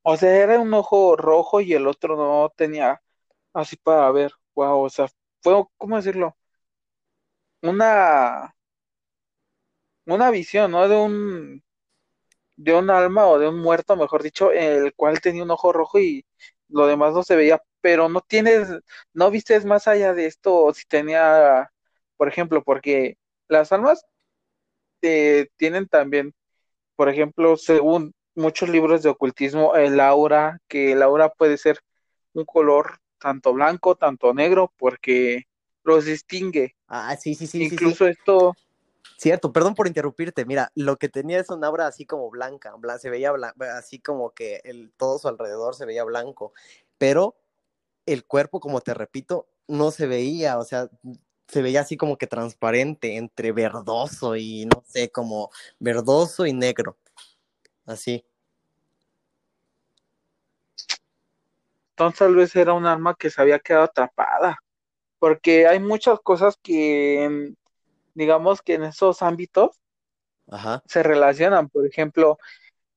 [0.03, 3.03] O sea, era un ojo rojo y el otro no tenía
[3.55, 4.33] así para ver.
[4.55, 5.09] Wow, o sea,
[5.43, 6.37] fue, ¿cómo decirlo?
[7.63, 8.55] Una,
[10.07, 10.89] una visión, ¿no?
[10.89, 11.64] De un,
[12.57, 15.99] de un alma o de un muerto, mejor dicho, el cual tenía un ojo rojo
[15.99, 16.25] y
[16.69, 18.69] lo demás no se veía, pero no tienes,
[19.13, 21.71] no vistes más allá de esto si tenía,
[22.17, 24.05] por ejemplo, porque las almas
[25.03, 26.35] eh, tienen también,
[26.97, 31.79] por ejemplo, según muchos libros de ocultismo el aura, que el aura puede ser
[32.33, 35.45] un color tanto blanco, tanto negro, porque
[35.83, 36.75] los distingue.
[36.89, 37.65] Ah, sí, sí, sí.
[37.65, 38.55] Incluso esto.
[39.17, 40.45] Cierto, perdón por interrumpirte.
[40.45, 43.33] Mira, lo que tenía es una aura así como blanca, se veía
[43.77, 44.61] así como que
[44.97, 46.53] todo su alrededor se veía blanco,
[46.99, 47.37] pero
[48.07, 50.91] el cuerpo, como te repito, no se veía, o sea,
[51.49, 56.99] se veía así como que transparente, entre verdoso y no sé, como verdoso y negro.
[57.87, 58.25] Así.
[61.91, 64.59] Entonces tal vez era un arma que se había quedado atrapada,
[65.19, 67.55] porque hay muchas cosas que,
[68.15, 69.81] digamos que en esos ámbitos
[70.87, 71.69] se relacionan.
[71.69, 72.39] Por ejemplo,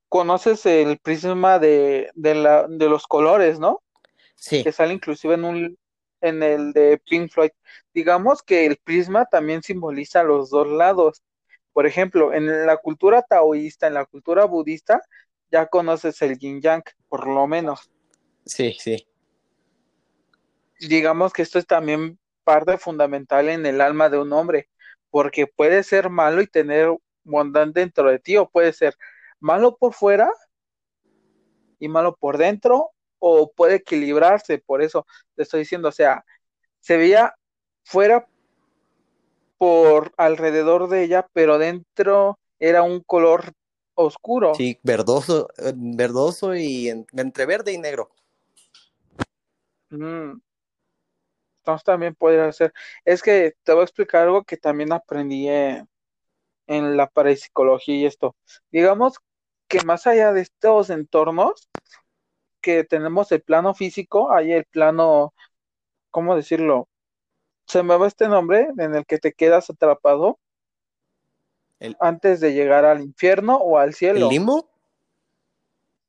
[0.08, 3.82] conoces el prisma de, de, la, de los colores, ¿no?
[4.36, 4.62] Sí.
[4.62, 5.78] Que sale inclusive en un
[6.20, 7.50] en el de Pink Floyd.
[7.94, 11.22] Digamos que el prisma también simboliza los dos lados.
[11.72, 15.00] Por ejemplo, en la cultura taoísta, en la cultura budista,
[15.50, 17.90] ya conoces el yin yang, por lo menos.
[18.44, 19.06] Sí, sí.
[20.80, 24.68] Digamos que esto es también parte fundamental en el alma de un hombre,
[25.10, 28.94] porque puede ser malo y tener bondad dentro de ti, o puede ser
[29.40, 30.30] malo por fuera
[31.78, 36.24] y malo por dentro, o puede equilibrarse, por eso te estoy diciendo, o sea,
[36.80, 37.34] se veía
[37.84, 38.26] fuera
[39.58, 43.52] por alrededor de ella, pero dentro era un color
[43.94, 44.54] oscuro.
[44.54, 48.10] Sí, verdoso, eh, verdoso y entre verde y negro.
[49.90, 50.40] Mm.
[51.68, 52.72] Entonces también podría ser.
[53.04, 55.86] Es que te voy a explicar algo que también aprendí en,
[56.66, 58.34] en la parapsicología y esto.
[58.72, 59.18] Digamos
[59.68, 61.68] que más allá de estos entornos,
[62.62, 65.34] que tenemos el plano físico, hay el plano,
[66.10, 66.88] ¿cómo decirlo?
[67.66, 70.38] Se me va este nombre en el que te quedas atrapado
[72.00, 74.20] antes de llegar al infierno o al cielo.
[74.20, 74.70] ¿El limbo?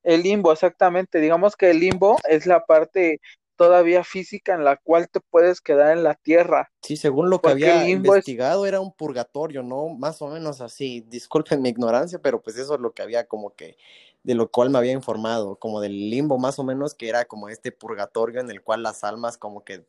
[0.04, 1.20] El limbo, exactamente.
[1.20, 3.20] Digamos que el limbo es la parte
[3.60, 6.72] todavía física en la cual te puedes quedar en la tierra.
[6.82, 9.90] Sí, según lo que había investigado era un purgatorio, ¿no?
[9.90, 11.02] Más o menos así.
[11.02, 13.76] Disculpen mi ignorancia, pero pues eso es lo que había como que
[14.24, 17.50] de lo cual me había informado, como del limbo más o menos, que era como
[17.50, 19.86] este purgatorio en el cual las almas como que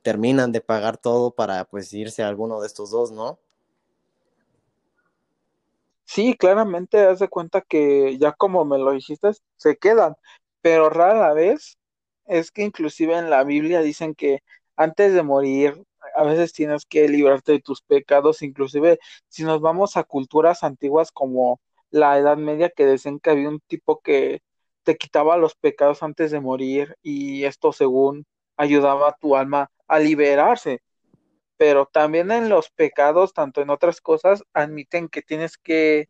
[0.00, 3.38] terminan de pagar todo para pues irse a alguno de estos dos, ¿no?
[6.06, 10.16] Sí, claramente haz de cuenta que ya como me lo dijiste, se quedan,
[10.62, 11.76] pero rara vez
[12.30, 14.42] es que inclusive en la Biblia dicen que
[14.76, 15.82] antes de morir
[16.14, 21.10] a veces tienes que librarte de tus pecados, inclusive si nos vamos a culturas antiguas
[21.12, 24.42] como la Edad Media que decían que había un tipo que
[24.84, 28.24] te quitaba los pecados antes de morir y esto según
[28.56, 30.82] ayudaba a tu alma a liberarse.
[31.56, 36.08] Pero también en los pecados, tanto en otras cosas, admiten que tienes que,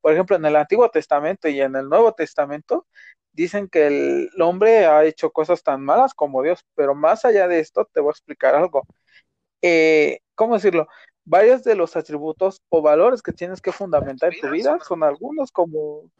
[0.00, 2.86] por ejemplo, en el Antiguo Testamento y en el Nuevo Testamento,
[3.32, 7.60] dicen que el hombre ha hecho cosas tan malas como Dios, pero más allá de
[7.60, 8.86] esto, te voy a explicar algo.
[9.62, 10.88] Eh, ¿Cómo decirlo?
[11.28, 15.52] varios de los atributos o valores que tienes que fundamentar en tu vida son algunos
[15.52, 16.10] como,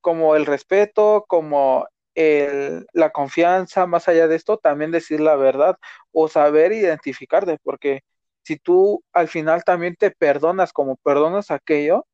[0.00, 5.76] como el respeto, como el, la confianza, más allá de esto, también decir la verdad
[6.10, 8.02] o saber identificarte, porque
[8.42, 12.04] si tú al final también te perdonas como perdonas aquello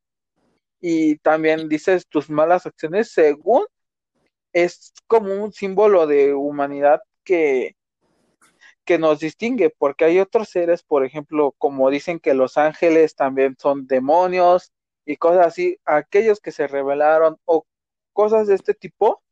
[0.80, 3.64] y también dices tus malas acciones, según
[4.64, 7.76] es como un símbolo de humanidad que,
[8.84, 13.56] que nos distingue, porque hay otros seres, por ejemplo, como dicen que los ángeles también
[13.58, 14.72] son demonios
[15.04, 17.64] y cosas así, aquellos que se rebelaron o
[18.12, 19.22] cosas de este tipo,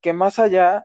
[0.00, 0.84] que más allá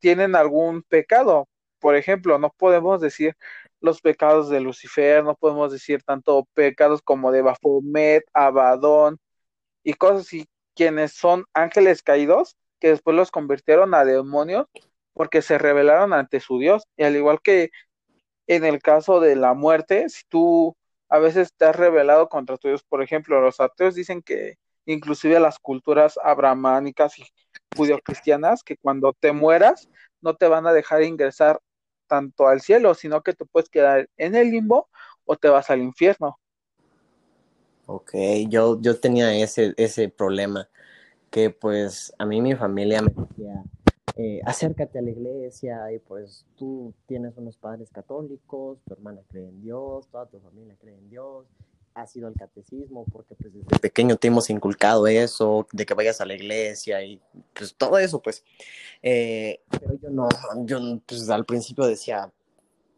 [0.00, 1.48] tienen algún pecado.
[1.78, 3.36] Por ejemplo, no podemos decir
[3.80, 9.18] los pecados de Lucifer, no podemos decir tanto pecados como de Baphomet, Abadón
[9.84, 14.66] y cosas así, quienes son ángeles caídos, que después los convirtieron a demonios
[15.12, 16.84] porque se rebelaron ante su Dios.
[16.96, 17.70] Y al igual que
[18.46, 20.76] en el caso de la muerte, si tú
[21.08, 25.40] a veces te has rebelado contra tu Dios, por ejemplo, los ateos dicen que inclusive
[25.40, 27.24] las culturas abramánicas y
[27.76, 29.88] judio-cristianas, que cuando te mueras
[30.20, 31.60] no te van a dejar ingresar
[32.06, 34.88] tanto al cielo, sino que tú puedes quedar en el limbo
[35.24, 36.38] o te vas al infierno.
[37.86, 38.12] Ok,
[38.48, 40.68] yo, yo tenía ese, ese problema,
[41.60, 43.62] pues a mí mi familia me decía,
[44.16, 49.48] eh, acércate a la iglesia y pues tú tienes unos padres católicos, tu hermana cree
[49.48, 51.46] en Dios, toda tu familia cree en Dios,
[51.92, 56.20] has ido al catecismo porque pues desde pequeño te hemos inculcado eso, de que vayas
[56.20, 57.20] a la iglesia y
[57.52, 58.42] pues todo eso pues.
[59.02, 60.28] Eh, pero yo no,
[60.64, 62.32] yo pues al principio decía,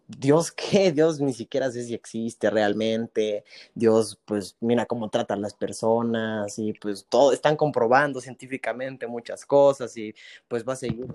[0.08, 3.44] Dios qué, Dios ni siquiera sé si existe realmente,
[3.74, 9.94] Dios pues mira cómo tratan las personas y pues todo, están comprobando científicamente muchas cosas
[9.98, 10.14] y
[10.48, 11.06] pues va a seguir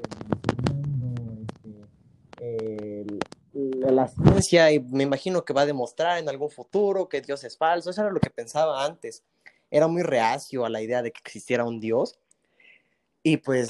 [2.39, 3.07] este,
[3.53, 7.57] la ciencia y me imagino que va a demostrar en algún futuro que Dios es
[7.57, 9.23] falso, eso era lo que pensaba antes,
[9.71, 12.19] era muy reacio a la idea de que existiera un Dios.
[13.23, 13.69] Y pues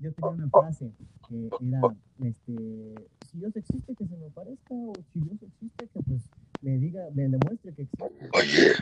[0.00, 0.90] yo tenía una frase
[1.28, 1.80] que era,
[2.24, 2.94] este,
[3.30, 6.22] si Dios existe, que se me aparezca, o si Dios existe, que pues
[6.62, 8.28] me diga, me demuestre que existe.
[8.32, 8.74] Oye.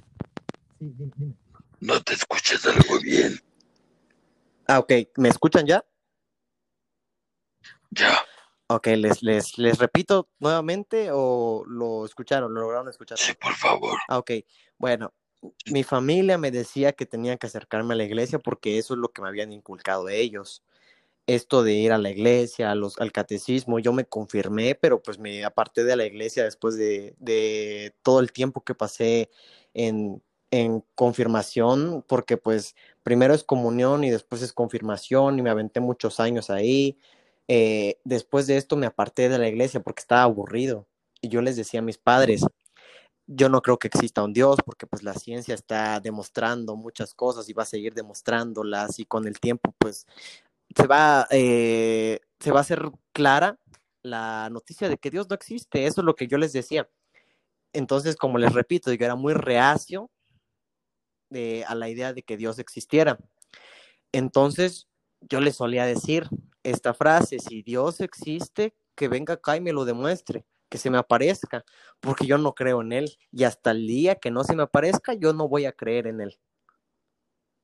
[0.78, 1.34] Sí, dime.
[1.80, 3.38] No te escuchas algo bien.
[4.66, 4.92] Ah, ok.
[5.16, 5.84] ¿Me escuchan ya?
[7.90, 8.18] Ya.
[8.68, 13.18] Ok, ¿les, les, les repito nuevamente o lo escucharon, lo lograron escuchar?
[13.18, 13.98] Sí, por favor.
[14.08, 14.32] Ah, ok.
[14.76, 15.14] Bueno,
[15.66, 19.08] mi familia me decía que tenía que acercarme a la iglesia porque eso es lo
[19.08, 20.62] que me habían inculcado ellos
[21.28, 25.44] esto de ir a la iglesia, los, al catecismo, yo me confirmé, pero pues me
[25.44, 29.30] aparté de la iglesia después de, todo el tiempo que pasé
[29.74, 30.22] en,
[30.94, 36.48] confirmación, porque pues primero es comunión y después es confirmación y me aventé muchos años
[36.48, 36.96] ahí.
[37.48, 40.86] Eh, después de esto me aparté de la iglesia porque estaba aburrido
[41.20, 42.46] y yo les decía a mis padres,
[43.26, 47.46] yo no creo que exista un Dios porque pues la ciencia está demostrando muchas cosas
[47.50, 50.06] y va a seguir demostrándolas y con el tiempo pues
[50.76, 53.58] se va, eh, se va a hacer clara
[54.02, 55.86] la noticia de que Dios no existe.
[55.86, 56.88] Eso es lo que yo les decía.
[57.72, 60.10] Entonces, como les repito, yo era muy reacio
[61.30, 63.18] de, a la idea de que Dios existiera.
[64.12, 64.88] Entonces,
[65.20, 66.28] yo les solía decir
[66.62, 70.98] esta frase, si Dios existe, que venga acá y me lo demuestre, que se me
[70.98, 71.64] aparezca,
[72.00, 73.18] porque yo no creo en Él.
[73.30, 76.20] Y hasta el día que no se me aparezca, yo no voy a creer en
[76.20, 76.38] Él.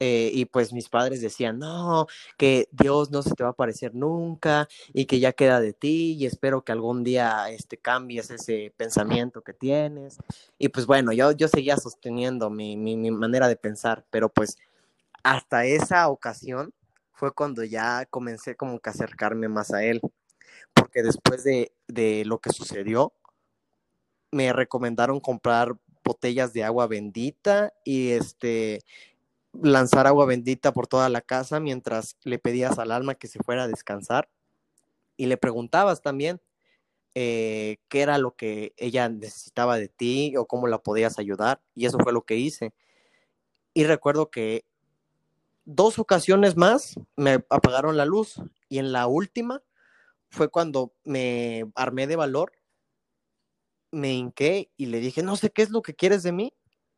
[0.01, 3.95] Eh, y pues mis padres decían, no, que Dios no se te va a aparecer
[3.95, 8.73] nunca y que ya queda de ti y espero que algún día este, cambies ese
[8.77, 10.19] pensamiento que tienes.
[10.59, 14.59] Y pues bueno, yo, yo seguía sosteniendo mi, mi, mi manera de pensar, pero pues
[15.23, 16.75] hasta esa ocasión
[17.13, 20.01] fue cuando ya comencé como que acercarme más a él,
[20.75, 23.13] porque después de, de lo que sucedió,
[24.33, 28.81] me recomendaron comprar botellas de agua bendita y este
[29.63, 33.65] lanzar agua bendita por toda la casa mientras le pedías al alma que se fuera
[33.65, 34.29] a descansar
[35.17, 36.41] y le preguntabas también
[37.15, 41.87] eh, qué era lo que ella necesitaba de ti o cómo la podías ayudar y
[41.87, 42.75] eso fue lo que hice.
[43.73, 44.65] Y recuerdo que
[45.65, 49.63] dos ocasiones más me apagaron la luz y en la última
[50.29, 52.53] fue cuando me armé de valor,
[53.93, 56.53] me hinqué y le dije, no sé qué es lo que quieres de mí,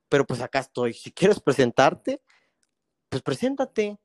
[0.09, 0.95] pero pues acá estoy.
[0.95, 2.23] Si quieres presentarte,
[3.09, 3.99] pues preséntate.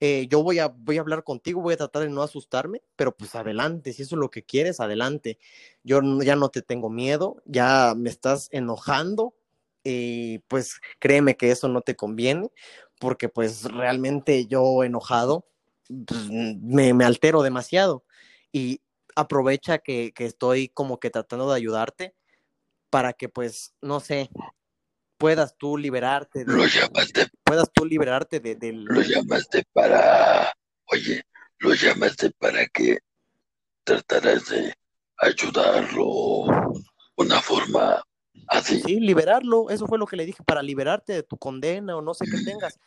[0.00, 3.16] Eh, yo voy a, voy a hablar contigo, voy a tratar de no asustarme, pero
[3.16, 5.38] pues adelante, si eso es lo que quieres, adelante.
[5.84, 9.34] Yo ya no te tengo miedo, ya me estás enojando
[9.82, 12.50] y pues créeme que eso no te conviene,
[13.00, 15.46] porque pues realmente yo enojado
[15.88, 18.04] pues, me, me, altero demasiado
[18.52, 18.80] y
[19.14, 22.14] aprovecha que, que estoy como que tratando de ayudarte
[22.90, 24.30] para que pues, no sé,
[25.18, 26.44] puedas tú liberarte.
[26.44, 27.28] De, lo llamaste.
[27.44, 28.84] Puedas tú liberarte de, del...
[28.84, 30.52] Lo llamaste para...
[30.86, 31.22] Oye,
[31.58, 32.98] lo llamaste para que
[33.84, 34.74] trataras de
[35.18, 36.72] ayudarlo
[37.16, 38.02] una forma
[38.48, 38.80] así.
[38.80, 42.14] Sí, liberarlo, eso fue lo que le dije, para liberarte de tu condena o no
[42.14, 42.78] sé qué tengas.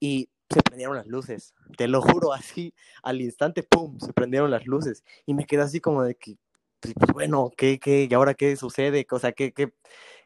[0.00, 4.66] Y se prendieron las luces, te lo juro, así al instante, ¡pum!, se prendieron las
[4.66, 5.04] luces.
[5.26, 6.36] Y me quedé así como de que,
[6.80, 9.06] pues, bueno, ¿qué, qué, y ahora qué sucede?
[9.10, 9.72] O sea, ¿qué, qué,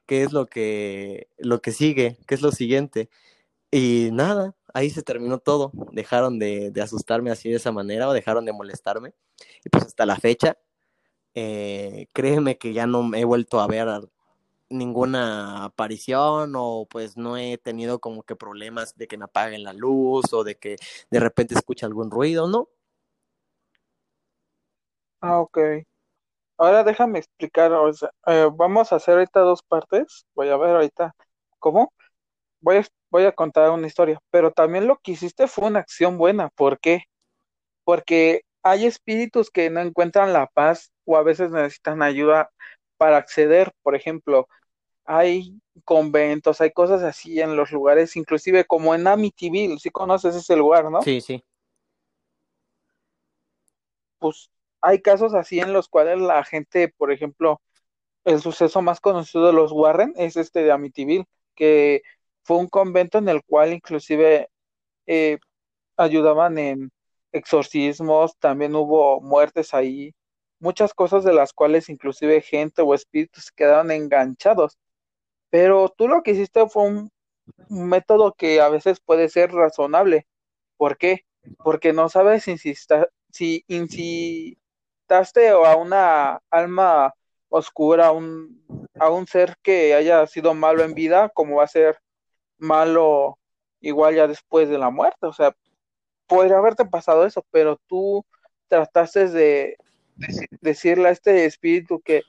[0.07, 3.11] qué es lo que, lo que sigue, qué es lo siguiente.
[3.71, 5.73] Y nada, ahí se terminó todo.
[5.93, 9.15] Dejaron de, asustarme así de esa manera o dejaron de molestarme.
[9.65, 10.59] Y pues hasta la fecha,
[11.35, 13.89] eh, créeme que ya no he vuelto a ver
[14.69, 19.73] ninguna aparición o pues no he tenido como que problemas de que me apaguen la
[19.73, 20.77] luz o de que
[21.11, 22.69] de repente escuche algún ruido, ¿no?
[25.21, 25.59] Ah, ok.
[26.59, 30.27] Ahora déjame explicar, o sea, eh, vamos a hacer ahorita dos partes.
[30.35, 31.15] Voy a ver ahorita
[31.59, 31.93] cómo.
[32.61, 36.17] Voy a, voy a contar una historia, pero también lo que hiciste fue una acción
[36.19, 36.49] buena.
[36.51, 37.05] ¿Por qué?
[37.85, 42.51] Porque hay espíritus que no encuentran la paz o a veces necesitan ayuda
[42.97, 43.73] para acceder.
[43.83, 44.49] Por ejemplo,
[45.05, 50.57] hay conventos, hay cosas así en los lugares, inclusive como en Amityville, si conoces ese
[50.57, 51.03] lugar, ¿no?
[51.03, 51.45] Sí, sí.
[54.19, 54.51] Pues
[54.87, 57.61] hay casos así en los cuales la gente, por ejemplo,
[58.25, 61.27] el suceso más conocido de los Warren es este de Amityville,
[61.57, 62.03] que
[62.45, 64.49] fue un convento en el cual inclusive
[65.07, 65.39] eh,
[65.97, 66.93] ayudaban en
[67.33, 70.15] exorcismos, también hubo muertes ahí,
[70.61, 74.79] muchas cosas de las cuales inclusive gente o espíritus quedaron enganchados.
[75.51, 77.11] Pero tú lo que hiciste fue un,
[77.71, 80.27] método que a veces puede ser razonable.
[80.77, 81.23] ¿Por qué?
[81.65, 83.65] Porque no sabes si, si
[85.09, 87.15] a una alma
[87.49, 88.63] oscura, a un,
[88.99, 91.99] a un ser que haya sido malo en vida, como va a ser
[92.59, 93.39] malo
[93.81, 95.27] igual ya después de la muerte.
[95.27, 95.55] O sea,
[96.27, 98.25] podría haberte pasado eso, pero tú
[98.69, 99.77] trataste de,
[100.61, 102.23] decirle a este espíritu que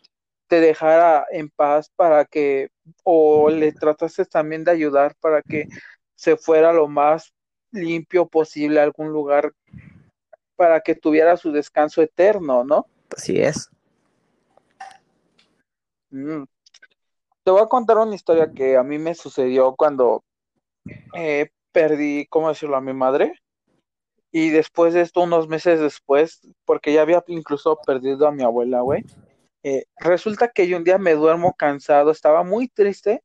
[0.48, 2.70] te dejara en paz para que,
[3.04, 5.68] o le trataste también de ayudar para que
[6.16, 7.34] se fuera lo más
[7.72, 9.54] limpio posible a algún lugar
[10.58, 12.86] para que tuviera su descanso eterno, ¿no?
[13.16, 13.70] Así es.
[16.10, 16.44] Mm.
[17.44, 20.26] Te voy a contar una historia que a mí me sucedió cuando
[21.16, 23.34] eh, perdí, ¿cómo decirlo?, a mi madre.
[24.32, 28.82] Y después de esto, unos meses después, porque ya había incluso perdido a mi abuela,
[28.82, 29.06] güey,
[29.64, 33.24] eh, resulta que yo un día me duermo cansado, estaba muy triste,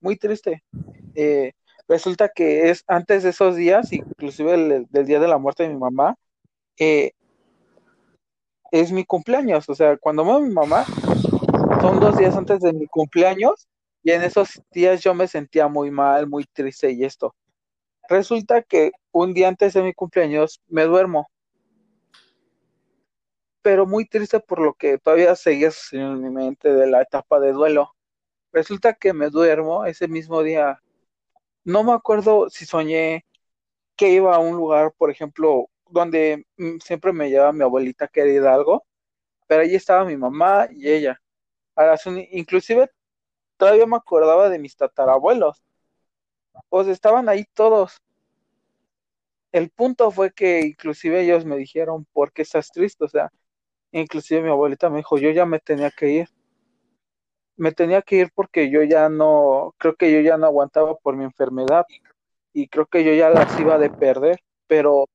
[0.00, 0.62] muy triste.
[1.14, 1.52] Eh,
[1.88, 5.70] resulta que es antes de esos días, inclusive el, del día de la muerte de
[5.70, 6.16] mi mamá,
[6.78, 7.12] eh,
[8.70, 10.84] es mi cumpleaños, o sea, cuando muere mi mamá,
[11.80, 13.68] son dos días antes de mi cumpleaños,
[14.02, 17.34] y en esos días yo me sentía muy mal, muy triste y esto.
[18.08, 21.28] Resulta que un día antes de mi cumpleaños me duermo,
[23.62, 27.52] pero muy triste por lo que todavía seguía en mi mente de la etapa de
[27.52, 27.94] duelo.
[28.52, 30.82] Resulta que me duermo ese mismo día.
[31.64, 33.24] No me acuerdo si soñé
[33.96, 38.22] que iba a un lugar, por ejemplo, donde mm, siempre me llevaba mi abuelita que
[38.22, 38.84] era Hidalgo,
[39.46, 41.20] pero allí estaba mi mamá y ella.
[42.32, 42.90] Inclusive
[43.56, 45.62] todavía me acordaba de mis tatarabuelos.
[46.68, 48.02] Pues estaban ahí todos.
[49.52, 53.04] El punto fue que inclusive ellos me dijeron, ¿por qué estás triste?
[53.04, 53.30] O sea,
[53.92, 56.28] inclusive mi abuelita me dijo, yo ya me tenía que ir.
[57.62, 61.14] Me tenía que ir porque yo ya no, creo que yo ya no aguantaba por
[61.14, 61.86] mi enfermedad
[62.52, 65.08] y creo que yo ya las iba de perder, pero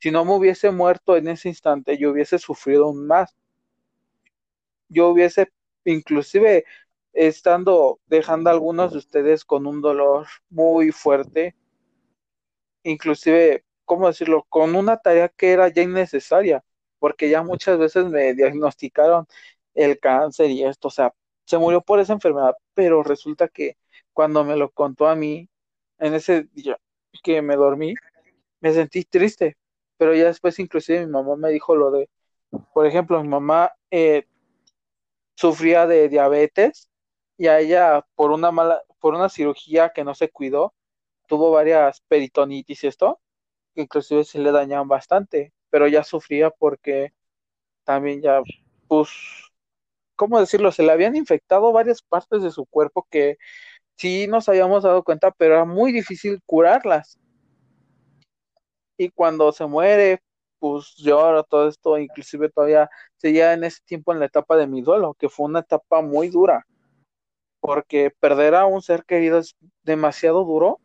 [0.00, 3.36] si no me hubiese muerto en ese instante, yo hubiese sufrido aún más.
[4.88, 5.52] Yo hubiese,
[5.84, 6.64] inclusive
[7.12, 11.54] estando dejando a algunos de ustedes con un dolor muy fuerte,
[12.82, 16.64] inclusive, ¿cómo decirlo?, con una tarea que era ya innecesaria,
[16.98, 19.24] porque ya muchas veces me diagnosticaron
[19.74, 21.14] el cáncer y esto, o sea,
[21.52, 23.76] se murió por esa enfermedad, pero resulta que
[24.14, 25.50] cuando me lo contó a mí,
[25.98, 26.78] en ese día
[27.22, 27.92] que me dormí,
[28.60, 29.58] me sentí triste,
[29.98, 32.08] pero ya después inclusive mi mamá me dijo lo de,
[32.72, 34.24] por ejemplo, mi mamá eh,
[35.34, 36.88] sufría de diabetes
[37.36, 40.72] y a ella por una mala, por una cirugía que no se cuidó,
[41.26, 43.20] tuvo varias peritonitis y esto,
[43.74, 47.12] que inclusive se le dañaban bastante, pero ya sufría porque
[47.84, 48.40] también ya,
[48.88, 49.10] pues,
[50.22, 50.70] ¿cómo decirlo?
[50.70, 53.38] Se le habían infectado varias partes de su cuerpo que
[53.96, 57.18] sí nos habíamos dado cuenta, pero era muy difícil curarlas.
[58.96, 60.22] Y cuando se muere,
[60.60, 64.80] pues lloro todo esto, inclusive todavía seguía en ese tiempo en la etapa de mi
[64.80, 66.64] duelo, que fue una etapa muy dura
[67.58, 70.80] porque perder a un ser querido es demasiado duro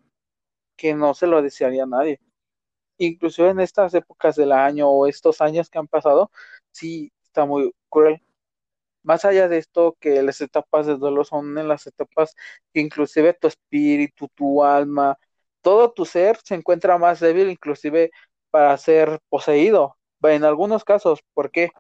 [0.78, 2.20] que no se lo desearía a nadie.
[2.98, 6.32] Inclusive en estas épocas del año o estos años que han pasado,
[6.72, 8.22] sí está muy cruel.
[9.08, 12.36] Más allá de esto, que las etapas de duelo son en las etapas
[12.74, 15.18] que inclusive tu espíritu, tu alma,
[15.62, 18.12] todo tu ser se encuentra más débil, inclusive
[18.52, 19.98] para ser poseído.
[20.24, 21.72] En algunos casos, ¿por qué?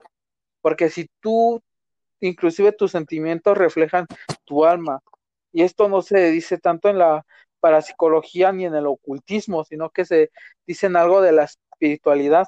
[0.62, 1.62] Porque si tú
[2.20, 4.08] inclusive tus sentimientos reflejan
[4.46, 5.02] tu alma.
[5.52, 7.26] Y esto no se dice tanto en la
[7.60, 10.32] parapsicología ni en el ocultismo, sino que se
[10.66, 12.48] dice en algo de la espiritualidad,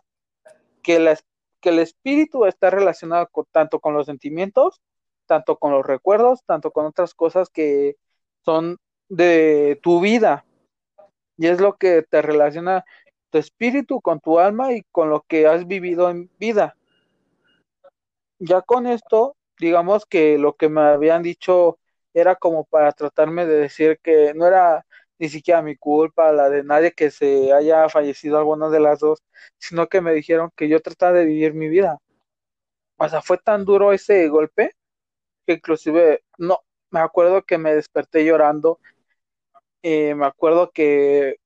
[0.84, 1.18] que, la,
[1.62, 4.82] que el espíritu está relacionado tanto con los sentimientos,
[5.26, 7.98] tanto con los recuerdos, tanto con otras cosas que
[8.46, 8.78] son
[9.10, 10.46] de tu vida.
[11.38, 12.86] Y es lo que te relaciona
[13.30, 16.76] tu espíritu con tu alma y con lo que has vivido en vida.
[18.40, 21.80] Ya con esto digamos que lo que me habían dicho
[22.14, 24.86] era como para tratarme de decir que no era
[25.20, 29.24] ni siquiera mi culpa, la de nadie que se haya fallecido alguna de las dos,
[29.60, 32.00] sino que me dijeron que yo trataba de vivir mi vida.
[32.98, 34.74] O sea, fue tan duro ese golpe
[35.46, 36.60] que inclusive, no,
[36.92, 38.80] me acuerdo que me desperté llorando,
[39.84, 41.38] eh, me acuerdo que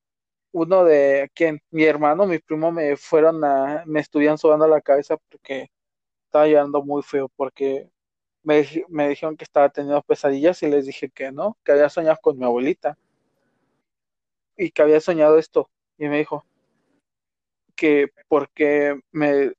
[0.52, 5.18] uno de quien, mi hermano, mi primo me fueron a, me estuvieron sobando la cabeza
[5.18, 5.70] porque
[6.26, 7.90] estaba llorando muy feo, porque
[8.44, 12.20] me, me dijeron que estaba teniendo pesadillas y les dije que no, que había soñado
[12.22, 12.98] con mi abuelita
[14.58, 15.70] y que había soñado esto.
[15.98, 16.46] Y me dijo
[17.76, 19.54] que porque me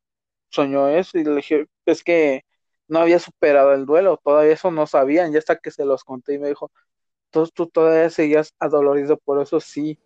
[0.50, 2.44] soñó eso y le dije, es que
[2.88, 6.34] no había superado el duelo, todavía eso no sabían, ya hasta que se los conté
[6.34, 6.70] y me dijo,
[7.26, 9.98] entonces tú todavía seguías adolorido por eso sí,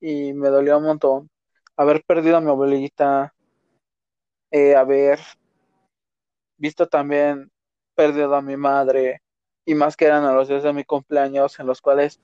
[0.00, 1.30] y me dolió un montón
[1.76, 3.34] haber perdido a mi abuelita,
[4.50, 5.20] eh, haber
[6.56, 7.50] visto también
[7.94, 9.22] perdido a mi madre,
[9.64, 12.20] y más que eran a los días de mi cumpleaños en los cuales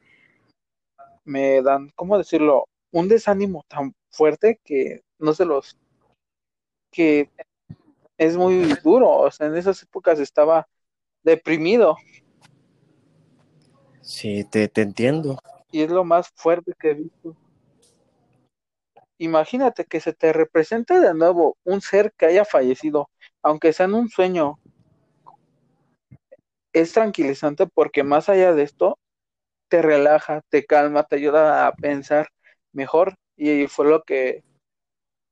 [1.25, 2.67] me dan, ¿cómo decirlo?
[2.91, 5.77] Un desánimo tan fuerte que no se los
[6.91, 7.31] que
[8.19, 10.69] es muy duro, o sea, en esas épocas estaba
[11.23, 11.97] deprimido.
[14.03, 15.39] Sí, te, te entiendo.
[15.71, 17.37] Y es lo más fuerte que he visto.
[19.19, 23.09] Imagínate que se te represente de nuevo un ser que haya fallecido,
[23.43, 24.59] aunque sea en un sueño.
[26.73, 28.99] Es tranquilizante porque más allá de esto,
[29.73, 32.29] te relaja, te calma, te ayuda a pensar
[32.73, 33.17] mejor.
[33.39, 34.45] Y fue lo que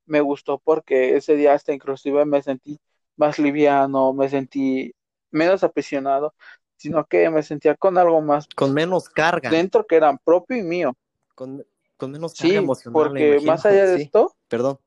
[0.06, 2.80] me gustó porque ese día hasta inclusive me sentí
[3.16, 4.94] más liviano, me sentí
[5.30, 6.32] menos apasionado,
[6.76, 8.48] sino que me sentía con algo más.
[8.56, 9.50] Con menos carga.
[9.50, 10.96] Dentro que era propio y mío.
[11.34, 11.62] Con,
[11.98, 12.94] con menos carga sí, emocional.
[12.94, 14.02] porque más allá de sí.
[14.04, 14.34] esto.
[14.48, 14.78] Perdón.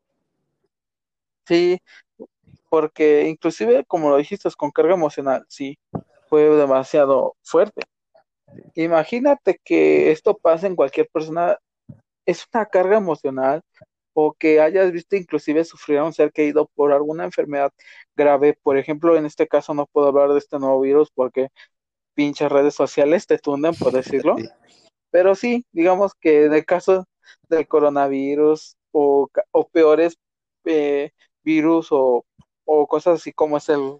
[1.46, 1.80] Sí,
[2.70, 5.78] porque inclusive, como lo dijiste, con carga emocional, sí,
[6.28, 7.84] fue demasiado fuerte.
[8.76, 11.58] Imagínate que esto pasa en cualquier persona,
[12.26, 13.62] es una carga emocional
[14.14, 17.72] o que hayas visto inclusive sufrir a un ser querido por alguna enfermedad
[18.16, 18.58] grave.
[18.62, 21.50] Por ejemplo, en este caso no puedo hablar de este nuevo virus porque
[22.14, 24.36] pinches redes sociales te tunden, por decirlo.
[25.12, 27.06] Pero sí, digamos que en el caso
[27.50, 30.16] del coronavirus o, o peores
[30.66, 31.12] eh,
[31.44, 32.26] virus o,
[32.66, 34.00] o cosas así como es el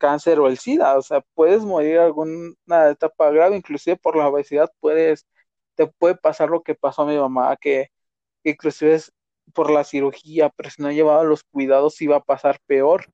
[0.00, 4.72] cáncer o el SIDA, o sea, puedes morir alguna etapa grave, inclusive por la obesidad
[4.80, 5.26] puedes,
[5.76, 7.90] te puede pasar lo que pasó a mi mamá, que
[8.42, 9.12] inclusive es
[9.52, 13.06] por la cirugía, pero si no llevaba los cuidados iba a pasar peor.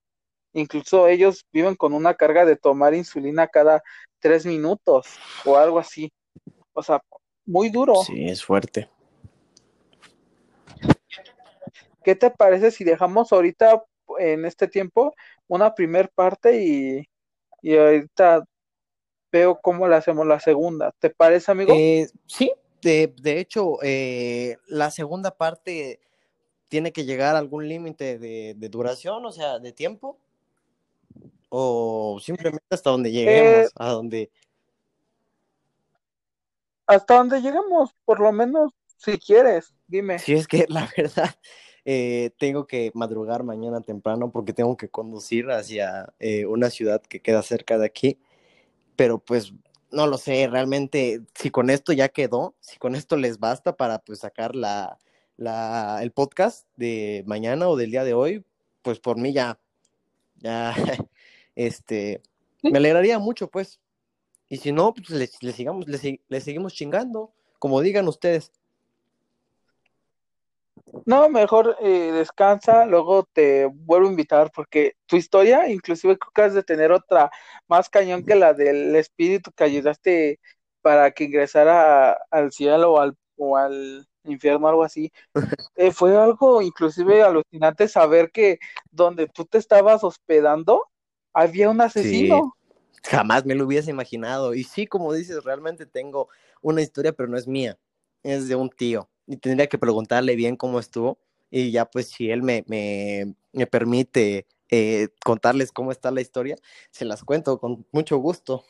[0.53, 3.83] Incluso ellos viven con una carga de tomar insulina cada
[4.21, 5.07] tres minutos
[5.45, 6.11] o algo así.
[6.73, 7.03] O sea,
[7.45, 7.97] muy duro.
[7.97, 8.89] Sí, es fuerte.
[12.03, 13.85] ¿Qué te parece si dejamos ahorita
[14.19, 15.15] en este tiempo
[15.49, 17.09] una primer parte y,
[17.63, 18.45] y ahorita
[19.33, 20.93] veo cómo le hacemos la segunda?
[20.99, 21.73] ¿Te parece, amigo?
[21.75, 22.53] Eh, sí,
[22.83, 26.01] de, de hecho, eh, la segunda parte
[26.69, 30.19] tiene que llegar a algún límite de, de, duración, o sea, de tiempo,
[31.49, 34.31] o simplemente hasta donde lleguemos, eh, a donde...
[36.87, 40.19] Hasta donde lleguemos, por lo menos, si quieres, dime.
[40.19, 41.35] Si es que la verdad,
[41.87, 47.21] eh, tengo que madrugar mañana temprano porque tengo que conducir hacia eh, una ciudad que
[47.21, 48.19] queda cerca de aquí,
[48.97, 49.55] pero pues
[49.93, 54.01] no lo sé, realmente, si con esto ya quedó, si con esto les basta para
[54.01, 54.99] pues sacar la,
[55.37, 58.45] la, el podcast de mañana o del día de hoy,
[58.83, 59.61] pues por mí ya,
[60.39, 60.75] ya,
[61.55, 62.21] este,
[62.65, 63.81] me alegraría mucho, pues.
[64.49, 68.51] Y si no, pues le, le sigamos, le, le, seguimos chingando, como digan ustedes.
[71.05, 76.43] No, mejor eh, descansa, luego te vuelvo a invitar porque tu historia, inclusive creo que
[76.43, 77.31] has de tener otra
[77.69, 80.41] más cañón que la del espíritu que ayudaste
[80.81, 85.13] para que ingresara al cielo o al, o al infierno, algo así.
[85.79, 88.59] Eh, fue algo inclusive alucinante saber que
[88.91, 90.89] donde tú te estabas hospedando
[91.35, 92.55] había un asesino.
[93.03, 94.55] Sí, jamás me lo hubiese imaginado.
[94.55, 96.31] Y sí, como dices, realmente tengo
[96.63, 97.79] una historia, pero no es mía,
[98.23, 99.11] es de un tío.
[99.27, 101.19] Y tendría que preguntarle bien cómo estuvo.
[101.51, 106.57] Y ya pues si él me, me, me permite eh, contarles cómo está la historia,
[106.91, 108.65] se las cuento con mucho gusto.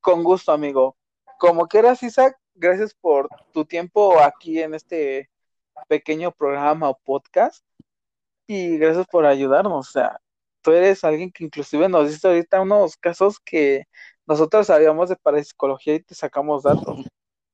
[0.00, 0.96] Con gusto, amigo
[1.38, 5.30] como quieras, Isaac, gracias por tu tiempo aquí en este
[5.88, 7.64] pequeño programa o podcast
[8.46, 9.88] y gracias por ayudarnos.
[9.88, 10.20] O sea,
[10.62, 13.84] tú eres alguien que inclusive nos diste ahorita unos casos que
[14.26, 17.00] nosotros sabíamos de parapsicología y te sacamos datos.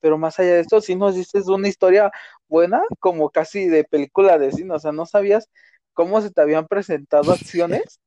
[0.02, 2.10] Pero más allá de esto, sí nos diste una historia
[2.48, 4.74] buena, como casi de película de cine.
[4.74, 5.48] O sea, no sabías
[5.94, 8.00] cómo se te habían presentado acciones,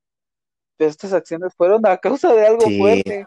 [0.77, 2.77] pero estas acciones fueron a causa de algo sí.
[2.77, 3.25] fuerte.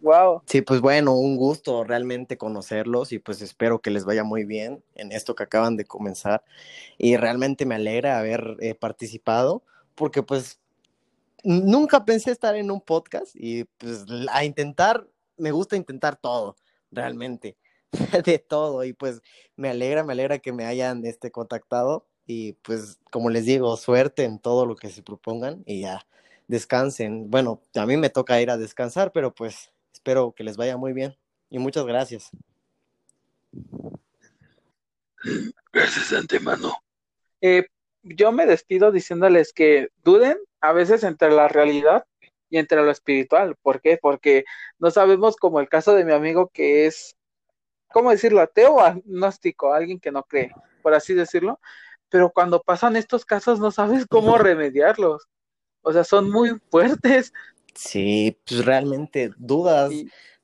[0.00, 0.42] Wow.
[0.46, 4.82] Sí, pues bueno, un gusto realmente conocerlos y pues espero que les vaya muy bien
[4.96, 6.42] en esto que acaban de comenzar.
[6.98, 9.62] Y realmente me alegra haber eh, participado
[9.94, 10.58] porque pues
[11.44, 16.56] nunca pensé estar en un podcast y pues a intentar, me gusta intentar todo,
[16.90, 17.56] realmente,
[18.24, 18.84] de todo.
[18.84, 19.20] Y pues
[19.56, 24.24] me alegra, me alegra que me hayan este, contactado y pues como les digo, suerte
[24.24, 26.06] en todo lo que se propongan y ya
[26.48, 27.30] descansen.
[27.30, 30.92] Bueno, a mí me toca ir a descansar, pero pues espero que les vaya muy
[30.92, 31.16] bien
[31.50, 32.30] y muchas gracias.
[35.72, 36.74] Gracias de antemano.
[37.40, 37.66] Eh,
[38.02, 42.04] yo me despido diciéndoles que duden a veces entre la realidad
[42.50, 43.56] y entre lo espiritual.
[43.62, 43.98] ¿Por qué?
[44.00, 44.44] Porque
[44.78, 47.16] no sabemos como el caso de mi amigo que es,
[47.92, 48.40] ¿cómo decirlo?
[48.40, 50.50] Ateo o agnóstico, alguien que no cree,
[50.82, 51.60] por así decirlo.
[52.08, 55.28] Pero cuando pasan estos casos no sabes cómo remediarlos.
[55.82, 57.32] O sea, son muy fuertes.
[57.74, 59.92] Sí, pues realmente dudas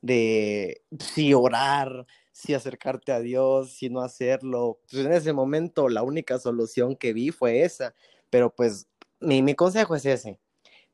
[0.00, 4.80] de si orar, si acercarte a Dios, si no hacerlo.
[4.90, 7.94] Pues en ese momento la única solución que vi fue esa,
[8.30, 8.88] pero pues
[9.20, 10.38] mi, mi consejo es ese,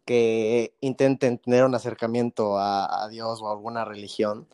[0.05, 4.49] que intenten tener un acercamiento a, a Dios o a alguna religión,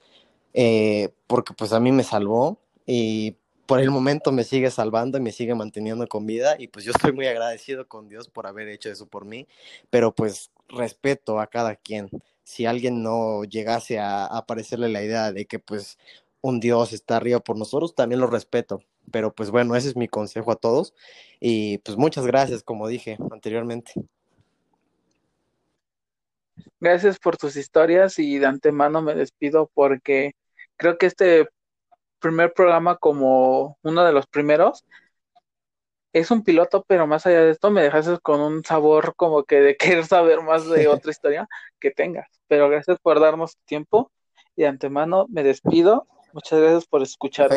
[0.55, 3.37] eh, porque pues a mí me salvó y
[3.67, 6.93] por el momento me sigue salvando y me sigue manteniendo con vida y pues yo
[6.93, 9.47] estoy muy agradecido con Dios por haber hecho eso por mí,
[9.91, 12.11] pero pues respeto a cada quien.
[12.43, 15.99] Si alguien no llegase a, a parecerle la idea de que pues
[16.41, 18.83] un Dios está arriba por nosotros, también lo respeto.
[19.13, 20.95] Pero pues bueno, ese es mi consejo a todos.
[21.41, 23.93] Y pues muchas gracias, como dije anteriormente.
[26.81, 30.33] Gracias por tus historias y de antemano me despido porque
[30.77, 31.49] creo que este
[32.19, 34.85] primer programa como uno de los primeros
[36.13, 39.61] es un piloto, pero más allá de esto me dejaste con un sabor como que
[39.61, 41.49] de querer saber más de otra historia
[41.79, 42.29] que tengas.
[42.49, 44.11] Pero gracias por darnos tiempo
[44.57, 47.51] y de antemano me despido Muchas gracias por escuchar.